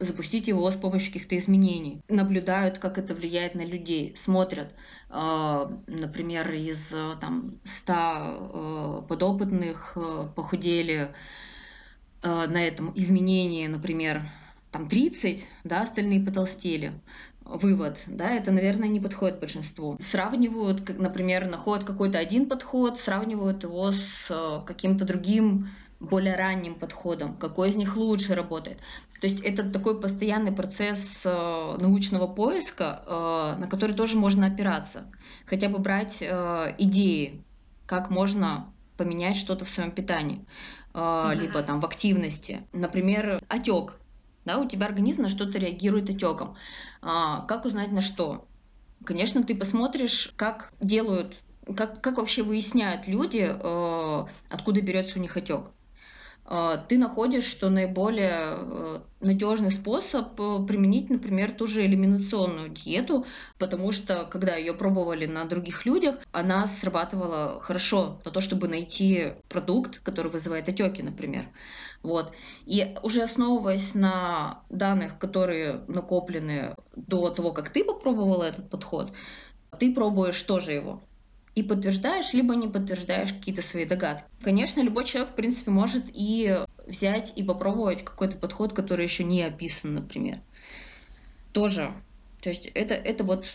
запустить 0.00 0.48
его 0.48 0.68
с 0.68 0.74
помощью 0.74 1.12
каких-то 1.12 1.38
изменений. 1.38 2.00
Наблюдают, 2.08 2.78
как 2.78 2.98
это 2.98 3.14
влияет 3.14 3.54
на 3.54 3.64
людей, 3.64 4.16
смотрят, 4.16 4.74
э, 5.10 5.68
например, 5.86 6.50
из 6.50 6.92
э, 6.92 7.14
там 7.20 7.60
100 7.62 7.92
э, 7.94 9.02
подопытных 9.08 9.92
э, 9.94 10.26
похудели 10.34 11.14
на 12.22 12.66
этом 12.66 12.92
изменении, 12.94 13.66
например, 13.66 14.22
там 14.70 14.88
30, 14.88 15.46
да, 15.64 15.82
остальные 15.82 16.20
потолстели. 16.24 16.92
Вывод, 17.44 17.98
да, 18.06 18.30
это, 18.30 18.52
наверное, 18.52 18.88
не 18.88 19.00
подходит 19.00 19.40
большинству. 19.40 19.96
Сравнивают, 20.00 20.98
например, 20.98 21.46
находят 21.46 21.84
какой-то 21.84 22.18
один 22.18 22.48
подход, 22.48 23.00
сравнивают 23.00 23.64
его 23.64 23.90
с 23.90 24.28
э, 24.30 24.60
каким-то 24.64 25.04
другим 25.04 25.68
более 25.98 26.36
ранним 26.36 26.74
подходом, 26.74 27.34
какой 27.36 27.70
из 27.70 27.76
них 27.76 27.96
лучше 27.96 28.34
работает. 28.34 28.78
То 29.20 29.26
есть 29.26 29.40
это 29.40 29.68
такой 29.68 30.00
постоянный 30.00 30.52
процесс 30.52 31.22
э, 31.24 31.76
научного 31.80 32.26
поиска, 32.26 33.02
э, 33.06 33.60
на 33.60 33.66
который 33.68 33.94
тоже 33.94 34.16
можно 34.16 34.46
опираться. 34.46 35.06
Хотя 35.46 35.68
бы 35.68 35.78
брать 35.78 36.18
э, 36.20 36.74
идеи, 36.78 37.42
как 37.86 38.10
можно 38.10 38.66
поменять 38.96 39.36
что-то 39.36 39.64
в 39.64 39.68
своем 39.68 39.90
питании, 39.90 40.38
э, 40.38 40.44
mm-hmm. 40.92 41.34
либо 41.34 41.62
там 41.62 41.80
в 41.80 41.84
активности. 41.84 42.66
Например, 42.72 43.40
отек 43.48 43.98
да, 44.44 44.58
у 44.58 44.66
тебя 44.66 44.86
организм 44.86 45.22
на 45.22 45.28
что-то 45.28 45.58
реагирует 45.58 46.10
отеком. 46.10 46.56
А, 47.00 47.42
как 47.46 47.64
узнать 47.64 47.92
на 47.92 48.00
что? 48.00 48.44
Конечно, 49.04 49.42
ты 49.42 49.54
посмотришь, 49.54 50.32
как 50.36 50.72
делают, 50.80 51.36
как, 51.76 52.00
как 52.00 52.18
вообще 52.18 52.42
выясняют 52.42 53.06
люди, 53.06 53.48
э, 53.48 54.26
откуда 54.48 54.80
берется 54.80 55.18
у 55.18 55.22
них 55.22 55.36
отек. 55.36 55.70
А, 56.54 56.76
ты 56.76 56.98
находишь, 56.98 57.44
что 57.44 57.70
наиболее 57.70 58.58
э, 58.58 59.00
надежный 59.20 59.70
способ 59.70 60.38
э, 60.38 60.66
применить, 60.68 61.08
например, 61.08 61.50
ту 61.52 61.66
же 61.66 61.86
элиминационную 61.86 62.68
диету, 62.68 63.24
потому 63.56 63.90
что, 63.90 64.28
когда 64.30 64.56
ее 64.56 64.74
пробовали 64.74 65.24
на 65.24 65.46
других 65.46 65.86
людях, 65.86 66.16
она 66.30 66.66
срабатывала 66.66 67.58
хорошо 67.62 68.20
на 68.26 68.30
то, 68.30 68.42
чтобы 68.42 68.68
найти 68.68 69.32
продукт, 69.48 70.00
который 70.00 70.30
вызывает 70.30 70.68
отеки, 70.68 71.02
например. 71.02 71.46
Вот. 72.02 72.34
И 72.66 72.96
уже 73.02 73.22
основываясь 73.22 73.94
на 73.94 74.62
данных, 74.68 75.18
которые 75.18 75.80
накоплены 75.88 76.74
до 76.94 77.30
того, 77.30 77.52
как 77.52 77.70
ты 77.70 77.82
попробовала 77.82 78.42
этот 78.42 78.68
подход, 78.68 79.14
ты 79.78 79.94
пробуешь 79.94 80.42
тоже 80.42 80.72
его. 80.72 81.00
И 81.54 81.62
подтверждаешь, 81.62 82.32
либо 82.32 82.54
не 82.54 82.68
подтверждаешь 82.68 83.32
какие-то 83.32 83.62
свои 83.62 83.84
догадки. 83.84 84.24
Конечно, 84.42 84.80
любой 84.80 85.04
человек, 85.04 85.32
в 85.32 85.34
принципе, 85.34 85.70
может 85.70 86.04
и 86.12 86.58
взять 86.86 87.32
и 87.36 87.42
попробовать 87.42 88.04
какой-то 88.04 88.36
подход, 88.36 88.72
который 88.72 89.04
еще 89.04 89.24
не 89.24 89.42
описан, 89.42 89.94
например. 89.94 90.38
Тоже. 91.52 91.92
То 92.40 92.48
есть 92.48 92.66
это, 92.74 92.94
это 92.94 93.24
вот 93.24 93.46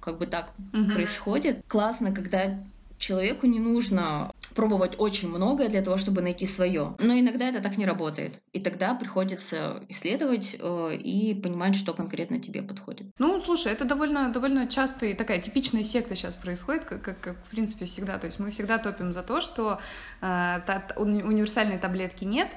как 0.00 0.18
бы 0.18 0.26
так 0.26 0.52
угу. 0.72 0.92
происходит. 0.92 1.62
Классно, 1.68 2.12
когда 2.12 2.58
человеку 2.98 3.46
не 3.46 3.60
нужно 3.60 4.32
пробовать 4.54 4.94
очень 4.98 5.28
многое 5.28 5.68
для 5.68 5.82
того, 5.82 5.96
чтобы 5.96 6.22
найти 6.22 6.46
свое. 6.46 6.94
Но 6.98 7.14
иногда 7.14 7.48
это 7.48 7.60
так 7.60 7.76
не 7.76 7.86
работает. 7.86 8.40
И 8.52 8.60
тогда 8.60 8.94
приходится 8.94 9.82
исследовать 9.88 10.56
э, 10.58 10.96
и 10.96 11.34
понимать, 11.34 11.74
что 11.76 11.92
конкретно 11.92 12.38
тебе 12.38 12.62
подходит. 12.62 13.08
Ну, 13.18 13.40
слушай, 13.40 13.72
это 13.72 13.84
довольно, 13.84 14.30
довольно 14.30 14.66
частая 14.68 15.14
такая 15.14 15.38
типичная 15.40 15.82
секта 15.82 16.14
сейчас 16.16 16.34
происходит, 16.34 16.84
как, 16.84 17.02
как, 17.02 17.20
как 17.20 17.44
в 17.46 17.50
принципе 17.50 17.84
всегда. 17.86 18.18
То 18.18 18.26
есть 18.26 18.38
мы 18.38 18.50
всегда 18.50 18.78
топим 18.78 19.12
за 19.12 19.22
то, 19.22 19.40
что 19.40 19.80
э, 20.20 20.60
та, 20.66 20.84
уни, 20.96 21.22
универсальной 21.22 21.78
таблетки 21.78 22.24
нет, 22.24 22.48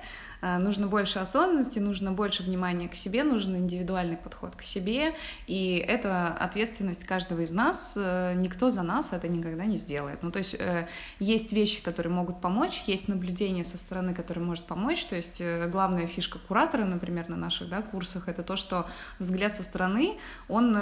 нужно 0.41 0.87
больше 0.87 1.19
осознанности, 1.19 1.79
нужно 1.79 2.11
больше 2.11 2.43
внимания 2.43 2.87
к 2.87 2.95
себе, 2.95 3.23
нужен 3.23 3.55
индивидуальный 3.55 4.17
подход 4.17 4.55
к 4.55 4.61
себе, 4.61 5.15
и 5.47 5.83
это 5.87 6.29
ответственность 6.29 7.05
каждого 7.05 7.41
из 7.41 7.51
нас, 7.51 7.95
э, 7.97 8.33
никто 8.35 8.69
за 8.69 8.83
нас 8.83 9.13
это 9.13 9.27
никогда 9.27 9.65
не 9.65 9.77
сделает. 9.77 10.23
Ну, 10.23 10.31
то 10.31 10.39
есть 10.39 10.55
э, 10.59 10.87
есть 11.19 11.53
вещи, 11.53 11.81
которые 11.81 12.13
могут 12.13 12.41
помочь, 12.41 12.83
есть 12.87 13.07
наблюдение 13.07 13.63
со 13.63 13.77
стороны, 13.77 14.13
которое 14.13 14.41
может 14.41 14.65
помочь, 14.65 15.05
то 15.05 15.15
есть 15.15 15.41
главная 15.67 16.07
фишка 16.07 16.39
куратора, 16.39 16.85
например, 16.85 17.29
на 17.29 17.35
наших 17.35 17.69
да, 17.69 17.81
курсах, 17.81 18.27
это 18.27 18.43
то, 18.43 18.55
что 18.55 18.87
взгляд 19.19 19.55
со 19.55 19.63
стороны, 19.63 20.17
он 20.47 20.77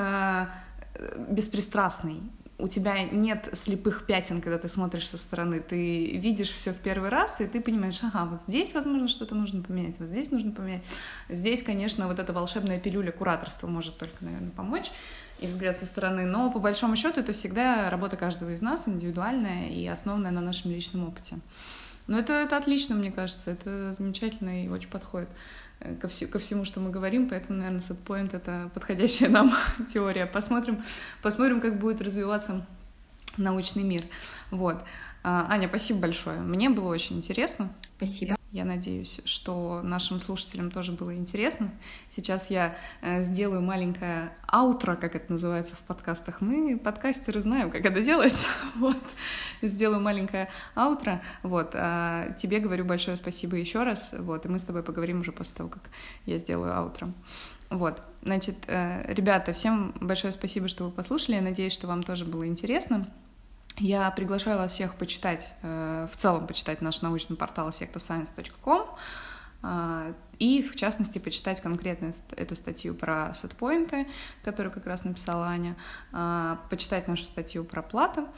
беспристрастный 1.30 2.22
у 2.58 2.68
тебя 2.70 3.04
нет 3.04 3.50
слепых 3.54 4.06
пятен, 4.06 4.40
когда 4.42 4.58
ты 4.58 4.70
смотришь 4.70 5.10
со 5.10 5.18
стороны. 5.18 5.60
Ты 5.60 6.18
видишь 6.18 6.52
все 6.52 6.72
в 6.72 6.78
первый 6.78 7.10
раз, 7.10 7.42
и 7.42 7.48
ты 7.48 7.60
понимаешь, 7.60 8.00
ага, 8.02 8.26
вот 8.26 8.42
здесь, 8.48 8.74
возможно, 8.74 9.08
что-то 9.08 9.36
нужно 9.36 9.62
поменять, 9.62 10.00
вот 10.00 10.08
здесь 10.08 10.32
нужно 10.32 10.52
поменять. 10.52 10.84
Здесь, 11.28 11.64
конечно, 11.64 12.08
вот 12.08 12.20
эта 12.20 12.32
волшебная 12.32 12.80
пилюля 12.80 13.12
кураторства 13.12 13.68
может 13.68 13.98
только, 13.98 14.24
наверное, 14.24 14.52
помочь 14.52 14.92
и 15.40 15.48
взгляд 15.48 15.78
со 15.78 15.86
стороны. 15.86 16.26
Но 16.26 16.50
по 16.50 16.60
большому 16.60 16.96
счету 16.96 17.20
это 17.20 17.34
всегда 17.34 17.90
работа 17.90 18.16
каждого 18.16 18.52
из 18.52 18.62
нас, 18.62 18.88
индивидуальная 18.88 19.70
и 19.70 19.86
основанная 19.88 20.32
на 20.32 20.42
нашем 20.42 20.72
личном 20.72 21.10
опыте. 21.10 21.38
Но 22.08 22.20
это, 22.20 22.34
это 22.34 22.56
отлично, 22.56 22.96
мне 22.96 23.12
кажется, 23.12 23.52
это 23.52 23.92
замечательно 23.92 24.64
и 24.64 24.68
очень 24.70 24.90
подходит 24.90 25.30
ко, 25.80 26.08
вс- 26.08 26.28
ко 26.28 26.40
всему, 26.40 26.66
что 26.66 26.80
мы 26.80 26.90
говорим, 26.90 27.30
поэтому, 27.30 27.58
наверное, 27.60 27.82
сетпоинт— 27.82 28.34
это 28.34 28.70
подходящая 28.74 29.30
нам 29.30 29.54
теория. 29.88 30.26
Посмотрим, 30.26 30.84
посмотрим, 31.22 31.62
как 31.62 31.80
будет 31.80 32.02
развиваться 32.02 32.66
научный 33.38 33.84
мир. 33.84 34.04
Вот. 34.52 34.84
А, 35.24 35.48
Аня, 35.50 35.68
спасибо 35.68 36.00
большое. 36.00 36.40
Мне 36.40 36.70
было 36.70 36.88
очень 36.88 37.18
интересно. 37.18 37.70
Спасибо. 37.98 38.36
Я 38.56 38.64
надеюсь, 38.64 39.20
что 39.26 39.82
нашим 39.84 40.22
слушателям 40.22 40.72
тоже 40.72 40.94
было 40.94 41.14
интересно. 41.14 41.74
Сейчас 42.08 42.50
я 42.50 42.78
э, 43.02 43.22
сделаю 43.22 43.62
маленькое 43.62 44.32
аутро, 44.48 44.96
как 44.96 45.14
это 45.18 45.30
называется 45.30 45.76
в 45.76 45.80
подкастах. 45.80 46.40
Мы, 46.40 46.80
подкастеры, 46.80 47.42
знаем, 47.42 47.70
как 47.70 47.86
это 47.86 48.00
делается. 48.00 48.48
Вот. 48.76 49.04
Сделаю 49.62 50.00
маленькое 50.00 50.48
аутро. 50.74 51.22
Вот. 51.44 51.72
А 51.74 52.32
тебе 52.38 52.60
говорю 52.60 52.86
большое 52.86 53.18
спасибо 53.18 53.58
еще 53.58 53.84
раз. 53.84 54.16
Вот. 54.18 54.46
И 54.46 54.48
мы 54.48 54.58
с 54.58 54.64
тобой 54.64 54.84
поговорим 54.84 55.20
уже 55.20 55.34
после 55.34 55.58
того, 55.58 55.68
как 55.68 55.84
я 56.26 56.38
сделаю 56.38 56.78
аутро. 56.78 57.10
Вот, 57.70 58.02
значит, 58.22 58.56
э, 58.68 59.04
ребята, 59.12 59.52
всем 59.52 59.94
большое 60.00 60.32
спасибо, 60.32 60.70
что 60.70 60.86
вы 60.86 60.92
послушали. 60.92 61.36
Я 61.36 61.42
надеюсь, 61.42 61.74
что 61.74 61.88
вам 61.88 62.04
тоже 62.04 62.24
было 62.24 62.48
интересно. 62.48 63.12
Я 63.78 64.10
приглашаю 64.12 64.58
вас 64.58 64.72
всех 64.72 64.96
почитать, 64.96 65.54
э, 65.62 66.08
в 66.10 66.16
целом 66.16 66.48
почитать 66.48 66.82
наш 66.82 67.02
научный 67.02 67.36
портал 67.36 67.70
sectoscience.com 67.70 68.88
э, 69.64 70.14
и, 70.40 70.62
в 70.62 70.78
частности, 70.78 71.20
почитать 71.20 71.60
конкретно 71.60 72.14
эту 72.38 72.56
статью 72.56 72.96
про 72.96 73.34
сетпоинты, 73.34 74.08
которую 74.44 74.72
как 74.72 74.86
раз 74.86 75.04
написала 75.04 75.48
Аня, 75.48 75.76
э, 76.14 76.56
почитать 76.70 77.10
нашу 77.10 77.26
статью 77.26 77.66
про 77.66 77.82
плату. 77.82 78.30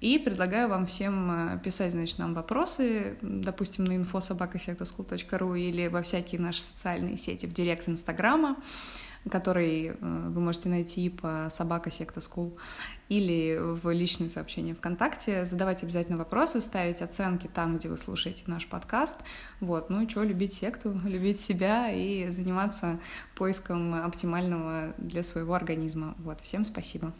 И 0.00 0.18
предлагаю 0.18 0.68
вам 0.68 0.86
всем 0.86 1.60
писать, 1.64 1.92
значит, 1.92 2.18
нам 2.18 2.34
вопросы, 2.34 3.16
допустим, 3.22 3.84
на 3.84 3.96
info.sobakasectoschool.ru 3.96 5.58
или 5.58 5.88
во 5.88 6.02
всякие 6.02 6.40
наши 6.40 6.60
социальные 6.60 7.16
сети, 7.16 7.46
в 7.46 7.52
директ 7.52 7.88
Инстаграма 7.88 8.56
который 9.30 9.92
вы 10.00 10.40
можете 10.40 10.68
найти 10.68 11.08
по 11.08 11.48
собака 11.50 11.90
секта 11.90 12.20
скул 12.20 12.58
или 13.08 13.58
в 13.60 13.90
личные 13.92 14.28
сообщения 14.28 14.74
ВКонтакте. 14.74 15.44
Задавайте 15.44 15.86
обязательно 15.86 16.16
вопросы, 16.16 16.60
ставить 16.60 17.02
оценки 17.02 17.48
там, 17.52 17.76
где 17.76 17.88
вы 17.88 17.96
слушаете 17.96 18.44
наш 18.46 18.66
подкаст. 18.66 19.18
Вот, 19.60 19.90
ну 19.90 20.02
и 20.02 20.08
что, 20.08 20.22
любить 20.22 20.54
секту, 20.54 20.98
любить 21.04 21.40
себя 21.40 21.90
и 21.90 22.28
заниматься 22.28 22.98
поиском 23.34 23.94
оптимального 23.94 24.94
для 24.98 25.22
своего 25.22 25.54
организма. 25.54 26.14
Вот, 26.18 26.40
всем 26.40 26.64
спасибо. 26.64 27.12